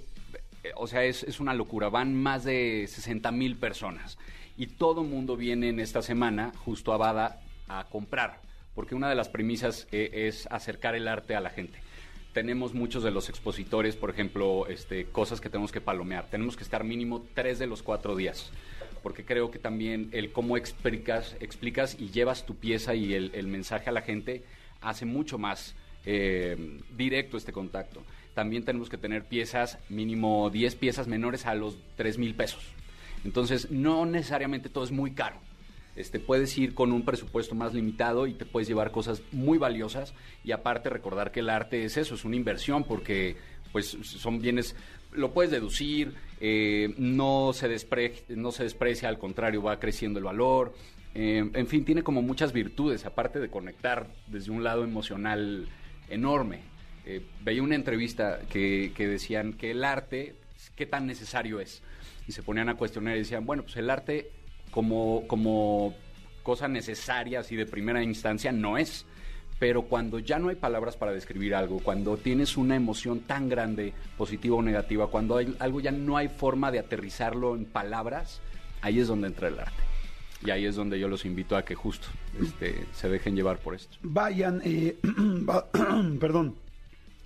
[0.64, 4.18] eh, o sea, es, es una locura, van más de 60 mil personas
[4.56, 8.40] y todo mundo viene en esta semana justo a Bada a comprar,
[8.74, 11.78] porque una de las premisas eh, es acercar el arte a la gente
[12.32, 16.28] tenemos muchos de los expositores, por ejemplo, este, cosas que tenemos que palomear.
[16.30, 18.50] Tenemos que estar mínimo tres de los cuatro días,
[19.02, 23.46] porque creo que también el cómo explicas, explicas y llevas tu pieza y el, el
[23.46, 24.44] mensaje a la gente
[24.80, 25.74] hace mucho más
[26.04, 28.02] eh, directo este contacto.
[28.34, 32.62] También tenemos que tener piezas, mínimo 10 piezas menores a los 3 mil pesos.
[33.24, 35.40] Entonces, no necesariamente todo es muy caro.
[35.98, 40.14] Este, puedes ir con un presupuesto más limitado y te puedes llevar cosas muy valiosas
[40.44, 43.36] y aparte recordar que el arte es eso, es una inversión porque
[43.72, 44.76] pues son bienes,
[45.12, 50.24] lo puedes deducir, eh, no, se despre- no se desprecia, al contrario, va creciendo el
[50.24, 50.72] valor.
[51.14, 55.68] Eh, en fin, tiene como muchas virtudes, aparte de conectar desde un lado emocional
[56.08, 56.60] enorme.
[57.06, 60.36] Eh, veía una entrevista que, que decían que el arte,
[60.76, 61.82] ¿qué tan necesario es?
[62.28, 64.30] Y se ponían a cuestionar y decían, bueno, pues el arte
[64.78, 65.92] como, como
[66.44, 69.06] cosa necesaria, así de primera instancia, no es.
[69.58, 73.92] Pero cuando ya no hay palabras para describir algo, cuando tienes una emoción tan grande,
[74.16, 78.40] positiva o negativa, cuando hay, algo ya no hay forma de aterrizarlo en palabras,
[78.80, 79.82] ahí es donde entra el arte.
[80.46, 82.06] Y ahí es donde yo los invito a que justo
[82.40, 83.96] este, se dejen llevar por esto.
[84.02, 84.96] Vayan, eh,
[86.20, 86.54] perdón,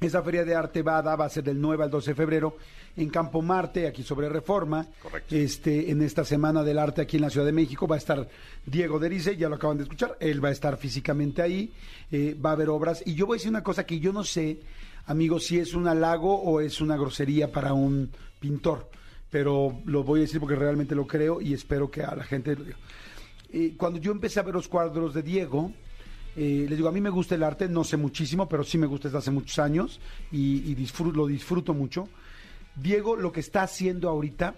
[0.05, 2.57] esa feria de arte Bada va a ser del 9 al 12 de febrero
[2.97, 4.87] en Campo Marte, aquí sobre Reforma.
[5.01, 5.35] Correcto.
[5.35, 8.29] Este, en esta Semana del Arte aquí en la Ciudad de México va a estar
[8.67, 11.73] Diego Derice, ya lo acaban de escuchar, él va a estar físicamente ahí,
[12.11, 13.03] eh, va a haber obras.
[13.07, 14.61] Y yo voy a decir una cosa que yo no sé,
[15.07, 18.89] amigos, si es un halago o es una grosería para un pintor,
[19.31, 22.55] pero lo voy a decir porque realmente lo creo y espero que a la gente
[22.55, 22.77] lo diga.
[23.53, 25.73] Eh, cuando yo empecé a ver los cuadros de Diego,
[26.35, 28.87] eh, les digo, a mí me gusta el arte, no sé muchísimo, pero sí me
[28.87, 32.09] gusta desde hace muchos años y, disfruto, lo disfruto mucho.
[32.75, 34.55] Diego lo que está haciendo ahorita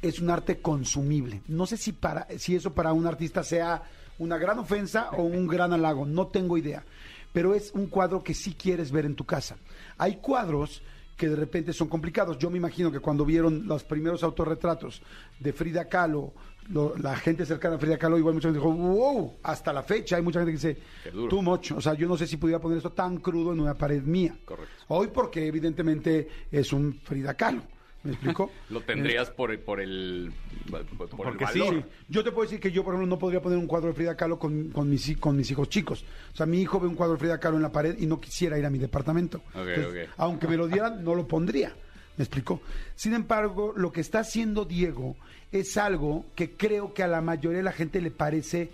[0.00, 1.42] es un arte consumible.
[1.48, 3.82] No sé si, para, si eso para un artista sea
[4.18, 6.84] una gran ofensa o un gran halago, no tengo idea.
[7.32, 9.56] Pero es un cuadro que sí quieres ver en tu casa.
[9.98, 10.82] Hay cuadros
[11.16, 12.38] que de repente son complicados.
[12.38, 15.02] Yo me imagino que cuando vieron los primeros autorretratos
[15.38, 16.32] de Frida Kahlo,
[16.72, 20.16] lo- la gente cercana a Frida Kahlo, igual mucha gente dijo, wow, hasta la fecha
[20.16, 20.80] hay mucha gente que dice,
[21.28, 21.72] too much.
[21.72, 24.36] O sea, yo no sé si pudiera poner esto tan crudo en una pared mía.
[24.44, 24.72] Correcto.
[24.88, 27.62] Hoy porque evidentemente es un Frida Kahlo.
[28.02, 28.50] ¿Me explico?
[28.70, 30.32] Lo tendrías por, por el,
[30.70, 31.74] por el Porque valor.
[31.74, 33.94] Sí, yo te puedo decir que yo, por ejemplo, no podría poner un cuadro de
[33.94, 36.02] Frida Kahlo con, con, mis, con mis hijos chicos.
[36.32, 38.18] O sea, mi hijo ve un cuadro de Frida Kahlo en la pared y no
[38.18, 39.42] quisiera ir a mi departamento.
[39.54, 40.14] Ok, Entonces, ok.
[40.16, 41.74] Aunque me lo dieran, no lo pondría.
[42.20, 42.60] ¿Me explico?
[42.96, 45.16] Sin embargo, lo que está haciendo Diego
[45.50, 48.68] es algo que creo que a la mayoría de la gente le parece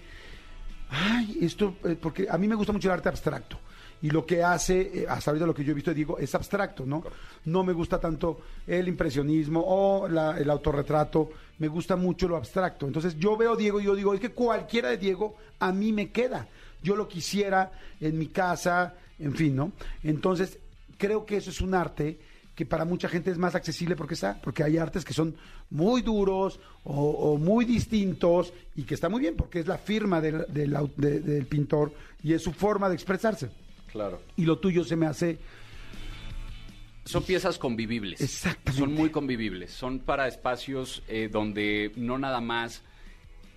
[0.91, 3.57] Ay, esto, eh, porque a mí me gusta mucho el arte abstracto.
[4.03, 6.35] Y lo que hace, eh, hasta ahorita lo que yo he visto de Diego, es
[6.35, 7.05] abstracto, ¿no?
[7.45, 11.31] No me gusta tanto el impresionismo o la- el autorretrato,
[11.61, 12.85] me gusta mucho lo abstracto.
[12.89, 16.11] Entonces yo veo Diego y yo digo, es que cualquiera de Diego a mí me
[16.11, 16.49] queda.
[16.83, 17.71] Yo lo quisiera
[18.01, 19.71] en mi casa, en fin, ¿no?
[20.03, 20.59] Entonces
[20.99, 22.19] creo que eso es un arte
[22.57, 25.37] que para mucha gente es más accesible porque está, porque hay artes que son
[25.71, 30.21] muy duros o, o muy distintos y que está muy bien porque es la firma
[30.21, 31.93] del, del au- de- del pintor
[32.25, 33.51] y es su forma de expresarse.
[33.93, 34.21] Claro.
[34.37, 35.39] Y lo tuyo se me hace
[37.05, 38.21] Son piezas convivibles.
[38.21, 38.81] Exactamente.
[38.81, 39.71] Son muy convivibles.
[39.73, 42.83] Son para espacios eh, donde no nada más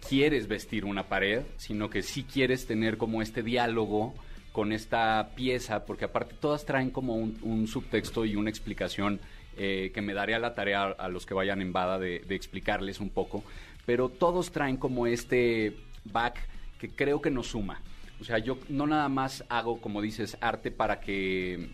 [0.07, 4.13] quieres vestir una pared, sino que sí quieres tener como este diálogo
[4.51, 9.19] con esta pieza, porque aparte todas traen como un, un subtexto y una explicación
[9.57, 12.35] eh, que me daré a la tarea a, los que vayan en Bada de, de
[12.35, 13.43] explicarles un poco,
[13.85, 15.75] pero todos traen como este
[16.05, 16.39] back
[16.79, 17.81] que creo que nos suma.
[18.21, 21.69] O sea, yo no nada más hago, como dices, arte para que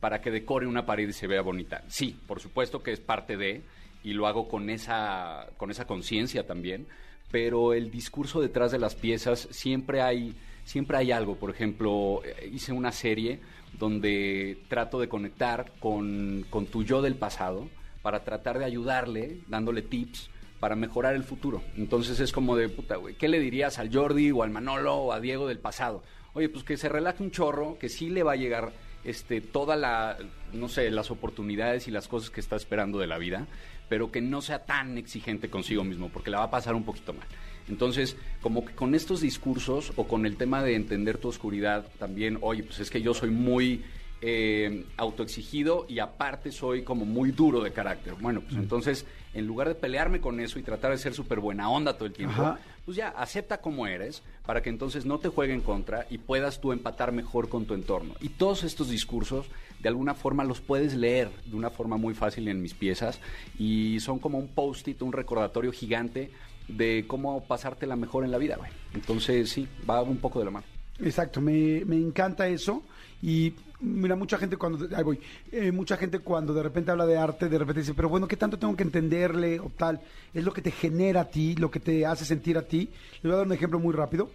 [0.00, 1.84] para que decore una pared y se vea bonita.
[1.88, 3.62] Sí, por supuesto que es parte de
[4.02, 6.86] y lo hago con esa con esa conciencia también,
[7.30, 10.34] pero el discurso detrás de las piezas siempre hay
[10.70, 11.36] siempre hay algo.
[11.36, 13.40] Por ejemplo, eh, hice una serie
[13.76, 17.68] donde trato de conectar con, con tu yo del pasado
[18.02, 21.62] para tratar de ayudarle, dándole tips para mejorar el futuro.
[21.76, 25.20] Entonces es como de, puta, ¿qué le dirías al Jordi o al Manolo o a
[25.20, 26.02] Diego del pasado?
[26.34, 29.74] Oye, pues que se relaje un chorro, que sí le va a llegar este, toda
[29.74, 30.18] la,
[30.52, 33.48] no sé, las oportunidades y las cosas que está esperando de la vida,
[33.88, 37.12] pero que no sea tan exigente consigo mismo, porque la va a pasar un poquito
[37.12, 37.26] mal.
[37.68, 42.38] Entonces, como que con estos discursos o con el tema de entender tu oscuridad también,
[42.40, 43.82] oye, pues es que yo soy muy
[44.22, 48.14] eh, autoexigido y aparte soy como muy duro de carácter.
[48.20, 51.70] Bueno, pues entonces, en lugar de pelearme con eso y tratar de ser súper buena
[51.70, 52.58] onda todo el tiempo, Ajá.
[52.84, 56.60] pues ya acepta como eres para que entonces no te juegue en contra y puedas
[56.60, 58.14] tú empatar mejor con tu entorno.
[58.20, 59.46] Y todos estos discursos,
[59.80, 63.20] de alguna forma, los puedes leer de una forma muy fácil en mis piezas
[63.58, 66.30] y son como un post-it, un recordatorio gigante
[66.76, 68.70] de cómo pasártela mejor en la vida, güey.
[68.94, 70.66] Entonces, sí, va un poco de la mano.
[71.00, 72.82] Exacto, me, me encanta eso.
[73.22, 75.20] Y mira, mucha gente cuando, ahí voy,
[75.52, 78.36] eh, mucha gente cuando de repente habla de arte, de repente dice, pero bueno, ¿qué
[78.36, 80.00] tanto tengo que entenderle o tal?
[80.34, 82.88] Es lo que te genera a ti, lo que te hace sentir a ti.
[83.14, 84.30] Les voy a dar un ejemplo muy rápido.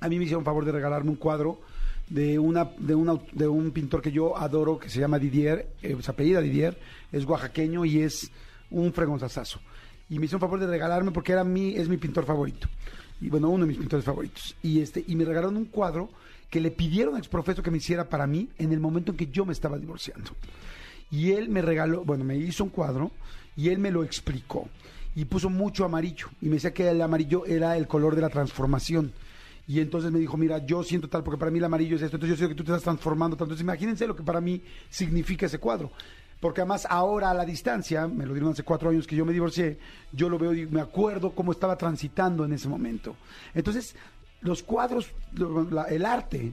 [0.00, 1.60] A mí me hicieron favor de regalarme un cuadro
[2.08, 5.68] de una de un, aut- de un pintor que yo adoro, que se llama Didier,
[5.82, 6.78] eh, se apellida Didier,
[7.12, 8.30] es oaxaqueño y es
[8.70, 9.60] un fregonzazazo.
[10.10, 12.68] Y me hicieron favor de regalarme porque era mi, es mi pintor favorito.
[13.20, 14.54] Y bueno, uno de mis pintores favoritos.
[14.62, 16.08] Y este, y me regalaron un cuadro
[16.50, 19.26] que le pidieron a Exprofeso que me hiciera para mí en el momento en que
[19.26, 20.30] yo me estaba divorciando.
[21.10, 23.10] Y él me regaló, bueno, me hizo un cuadro
[23.56, 24.68] y él me lo explicó.
[25.14, 26.28] Y puso mucho amarillo.
[26.40, 29.12] Y me decía que el amarillo era el color de la transformación.
[29.66, 32.16] Y entonces me dijo, mira, yo siento tal, porque para mí el amarillo es esto,
[32.16, 33.52] entonces yo siento que tú te estás transformando tanto.
[33.52, 35.90] Entonces imagínense lo que para mí significa ese cuadro.
[36.40, 39.32] Porque además ahora a la distancia, me lo dieron hace cuatro años que yo me
[39.32, 39.78] divorcié,
[40.12, 43.16] yo lo veo y me acuerdo cómo estaba transitando en ese momento.
[43.54, 43.96] Entonces,
[44.40, 45.10] los cuadros,
[45.88, 46.52] el arte,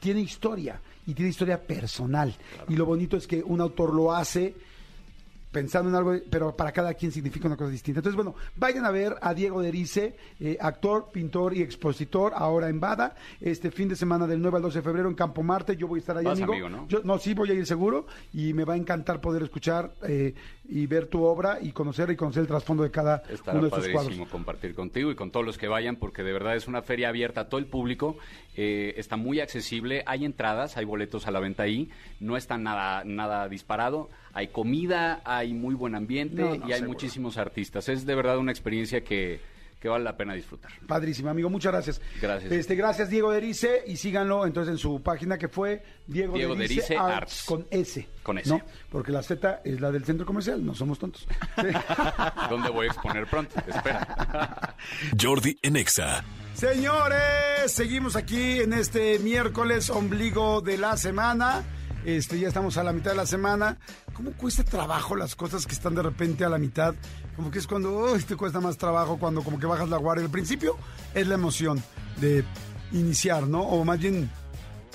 [0.00, 2.34] tiene historia y tiene historia personal.
[2.68, 4.56] Y lo bonito es que un autor lo hace
[5.52, 8.00] pensando en algo, pero para cada quien significa una cosa distinta.
[8.00, 12.80] Entonces, bueno, vayan a ver a Diego Derice, eh, actor, pintor y expositor, ahora en
[12.80, 15.76] Bada, este fin de semana del 9 al 12 de febrero en Campo Marte.
[15.76, 16.88] Yo voy a estar ahí, amigo, ¿no?
[16.88, 20.34] Yo, no, sí, voy a ir seguro y me va a encantar poder escuchar eh,
[20.64, 23.68] y ver tu obra y conocer y conocer el trasfondo de cada Estará uno de
[23.68, 24.28] estos padrísimo cuadros.
[24.28, 27.42] compartir contigo y con todos los que vayan, porque de verdad es una feria abierta
[27.42, 28.16] a todo el público.
[28.56, 31.90] eh, está muy accesible, hay entradas, hay boletos a la venta ahí,
[32.20, 34.08] no está nada, nada disparado.
[34.34, 36.88] Hay comida, hay muy buen ambiente No, no, y hay seguro.
[36.92, 37.88] muchísimos artistas.
[37.88, 39.40] Es de verdad una experiencia que,
[39.82, 40.70] que vale la pena disfrutar.
[40.86, 42.00] Padrísimo, amigo, muchas gracias.
[42.20, 42.52] Gracias.
[42.52, 46.74] Este, gracias, Diego Derice, y síganlo entonces en su página que fue Diego, Diego Derice,
[46.82, 47.42] Derice Arts, Arts.
[47.46, 48.08] con S.
[48.22, 48.48] Con S.
[48.48, 48.60] ¿no?
[48.92, 51.26] Porque la Z es la del centro comercial, no somos tontos.
[51.56, 51.66] Sí.
[52.48, 53.56] ¿Dónde voy a exponer pronto?
[53.66, 54.76] Espera.
[55.20, 56.22] Jordi en Exa.
[56.54, 61.64] Señores, seguimos aquí en este miércoles ombligo de la semana.
[62.04, 63.78] Este, ya estamos a la mitad de la semana.
[64.12, 66.94] ¿Cómo cuesta trabajo las cosas que están de repente a la mitad?
[67.36, 70.24] Como que es cuando uy, te cuesta más trabajo, cuando como que bajas la guardia.
[70.24, 70.76] Al principio
[71.14, 71.82] es la emoción
[72.20, 72.44] de
[72.92, 73.60] iniciar, ¿no?
[73.60, 74.30] O más bien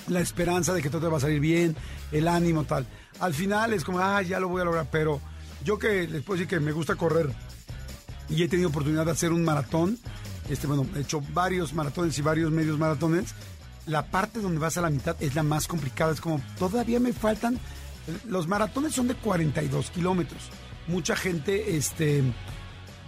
[0.08, 1.76] la esperanza de que todo te va a salir bien,
[2.12, 2.86] el ánimo tal.
[3.20, 5.20] Al final es como, ah, ya lo voy a lograr, pero
[5.64, 7.30] yo que les puedo decir que me gusta correr
[8.28, 9.98] y he tenido oportunidad de hacer un maratón,
[10.48, 13.34] este, bueno, he hecho varios maratones y varios medios maratones,
[13.88, 17.12] la parte donde vas a la mitad es la más complicada, es como, todavía me
[17.12, 17.58] faltan,
[18.26, 20.50] los maratones son de 42 kilómetros,
[20.86, 22.22] mucha gente, este,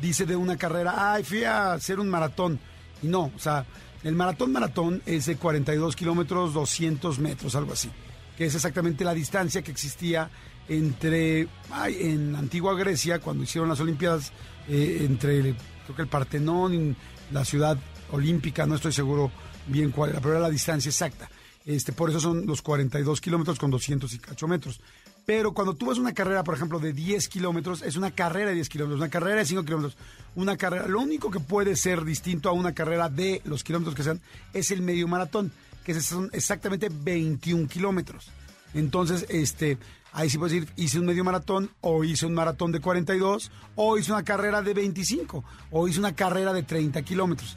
[0.01, 2.59] dice de una carrera, ay, fui a hacer un maratón,
[3.03, 3.67] y no, o sea,
[4.03, 7.91] el maratón maratón es de 42 kilómetros, 200 metros, algo así,
[8.37, 10.31] que es exactamente la distancia que existía
[10.69, 14.33] entre, ay, en antigua Grecia, cuando hicieron las Olimpiadas,
[14.69, 15.55] eh, entre,
[15.85, 16.97] creo que el Partenón
[17.33, 17.77] la ciudad
[18.13, 19.31] olímpica, no estoy seguro
[19.67, 21.31] bien cuál era, pero era la distancia exacta.
[21.67, 24.81] Este, por eso son los 42 kilómetros con 200 y cacho metros.
[25.27, 28.49] Pero cuando tú vas a una carrera, por ejemplo, de 10 kilómetros, es una carrera
[28.49, 29.97] de 10 kilómetros, una carrera de 5 kilómetros,
[30.35, 30.87] una carrera.
[30.87, 34.21] Lo único que puede ser distinto a una carrera de los kilómetros que sean
[34.55, 35.53] es el medio maratón,
[35.85, 38.31] que son exactamente 21 kilómetros.
[38.75, 39.79] Entonces, este,
[40.13, 43.99] ahí sí puedes decir, hice un medio maratón, o hice un maratón de 42, o
[43.99, 47.57] hice una carrera de 25, o hice una carrera de 30 kilómetros.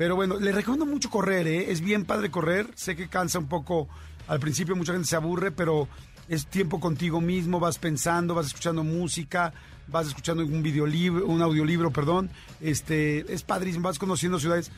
[0.00, 1.70] Pero bueno, le recomiendo mucho correr, ¿eh?
[1.70, 2.70] Es bien padre correr.
[2.74, 3.86] Sé que cansa un poco
[4.28, 5.88] al principio, mucha gente se aburre, pero
[6.26, 9.52] es tiempo contigo mismo, vas pensando, vas escuchando música,
[9.88, 12.30] vas escuchando un videolibro, un audiolibro, perdón.
[12.62, 14.72] Este, es padrísimo, vas conociendo ciudades.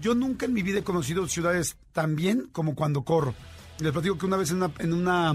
[0.00, 3.34] Yo nunca en mi vida he conocido ciudades tan bien como cuando corro.
[3.80, 5.34] Les platico que una vez en una, una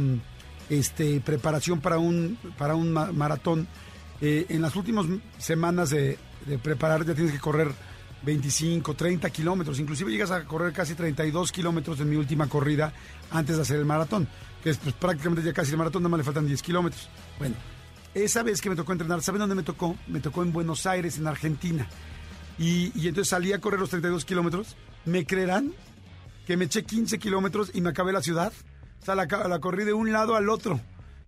[0.70, 3.68] este, preparación para un, para un maratón,
[4.22, 5.06] eh, en las últimas
[5.38, 7.74] semanas de, de preparar ya tienes que correr
[8.26, 12.94] 25, 30 kilómetros, inclusive llegas a correr casi 32 kilómetros en mi última corrida
[13.32, 14.28] antes de hacer el maratón,
[14.64, 17.10] que es pues, prácticamente ya casi el maratón, nada más le faltan 10 kilómetros.
[17.38, 17.56] Bueno,
[18.14, 19.98] esa vez que me tocó entrenar, ¿saben dónde me tocó?
[20.08, 21.88] Me tocó en Buenos Aires, en Argentina.
[22.58, 24.76] Y, y entonces salí a correr los 32 kilómetros.
[25.06, 25.74] ¿Me creerán
[26.46, 28.54] que me eché 15 kilómetros y me acabé la ciudad?
[29.02, 30.80] O sea, la, la corrí de un lado al otro.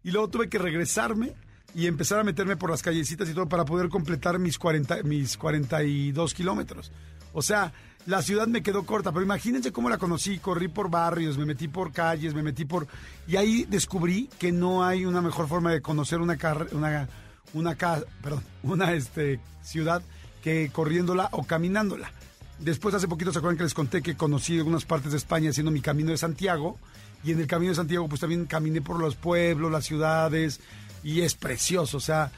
[0.03, 1.33] Y luego tuve que regresarme
[1.75, 5.37] y empezar a meterme por las callecitas y todo para poder completar mis, 40, mis
[5.37, 6.89] 42 kilómetros.
[7.33, 7.73] O sea,
[8.05, 10.39] la ciudad me quedó corta, pero imagínense cómo la conocí.
[10.39, 12.87] Corrí por barrios, me metí por calles, me metí por...
[13.27, 16.37] Y ahí descubrí que no hay una mejor forma de conocer una,
[16.71, 17.09] una,
[17.53, 20.01] una, perdón, una este, ciudad
[20.41, 22.09] que corriéndola o caminándola.
[22.57, 25.71] Después, hace poquito, ¿se acuerdan que les conté que conocí algunas partes de España haciendo
[25.71, 26.79] mi camino de Santiago?
[27.25, 30.61] Y en el camino de Santiago, pues también caminé por los pueblos, las ciudades,
[31.05, 31.97] y es precioso.
[31.97, 32.31] O sea,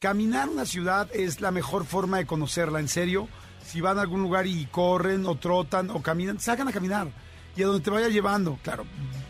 [0.00, 3.28] caminar una ciudad es la mejor forma de conocerla, en serio.
[3.64, 7.08] Si van a algún lugar y corren o trotan o caminan, salgan a caminar.
[7.54, 8.84] Y a donde te vaya llevando, claro,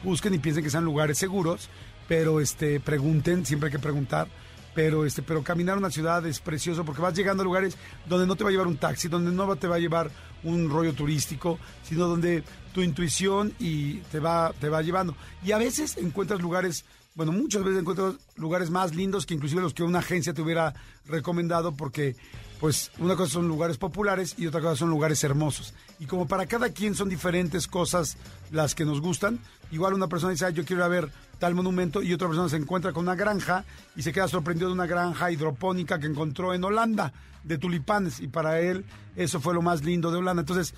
[0.04, 1.68] busquen y piensen que sean lugares seguros,
[2.08, 4.28] pero este pregunten, siempre hay que preguntar.
[4.74, 7.76] Pero este, pero caminar una ciudad es precioso porque vas llegando a lugares
[8.06, 10.10] donde no te va a llevar un taxi, donde no te va a llevar
[10.42, 12.42] un rollo turístico, sino donde
[12.72, 15.16] tu intuición y te va, te va llevando.
[15.44, 16.84] Y a veces encuentras lugares
[17.14, 20.74] bueno, muchas veces encuentro lugares más lindos que inclusive los que una agencia te hubiera
[21.06, 22.16] recomendado porque,
[22.58, 25.74] pues, una cosa son lugares populares y otra cosa son lugares hermosos.
[26.00, 28.16] Y como para cada quien son diferentes cosas
[28.50, 29.38] las que nos gustan,
[29.70, 31.08] igual una persona dice, yo quiero ver
[31.38, 34.74] tal monumento y otra persona se encuentra con una granja y se queda sorprendido de
[34.74, 37.12] una granja hidropónica que encontró en Holanda
[37.44, 38.84] de tulipanes y para él
[39.14, 40.40] eso fue lo más lindo de Holanda.
[40.40, 40.74] Entonces,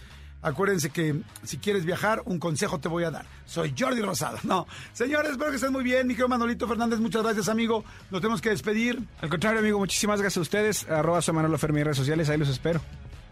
[0.46, 3.26] Acuérdense que si quieres viajar, un consejo te voy a dar.
[3.46, 4.38] Soy Jordi Rosado.
[4.44, 6.06] No, señores, espero que estén muy bien.
[6.06, 7.84] Mi querido Manolito Fernández, muchas gracias, amigo.
[8.12, 9.02] Nos tenemos que despedir.
[9.20, 10.88] Al contrario, amigo, muchísimas gracias a ustedes.
[10.88, 12.80] Arroba su Manolo Fermi redes sociales, ahí los espero.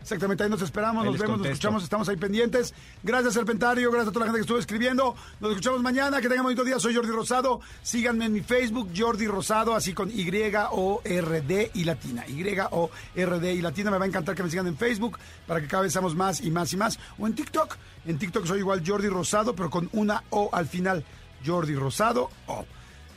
[0.05, 2.75] Exactamente, ahí nos esperamos, nos vemos, nos escuchamos, estamos ahí pendientes.
[3.03, 5.17] Gracias, Serpentario, gracias a toda la gente que estuvo escribiendo.
[5.41, 6.79] Nos escuchamos mañana, que tengan bonito día.
[6.79, 7.63] Soy Jordi Rosado.
[7.83, 12.27] Síganme en mi Facebook, Jordi Rosado, así con Y-O-R-D y latina.
[12.29, 13.91] Y-O-R-D y latina.
[13.91, 16.43] Me va a encantar que me sigan en Facebook para que cada vez seamos más
[16.43, 16.99] y más y más.
[17.19, 17.75] O en TikTok.
[18.05, 21.03] En TikTok soy igual Jordi Rosado, pero con una O al final.
[21.47, 22.67] Jordi Rosado O.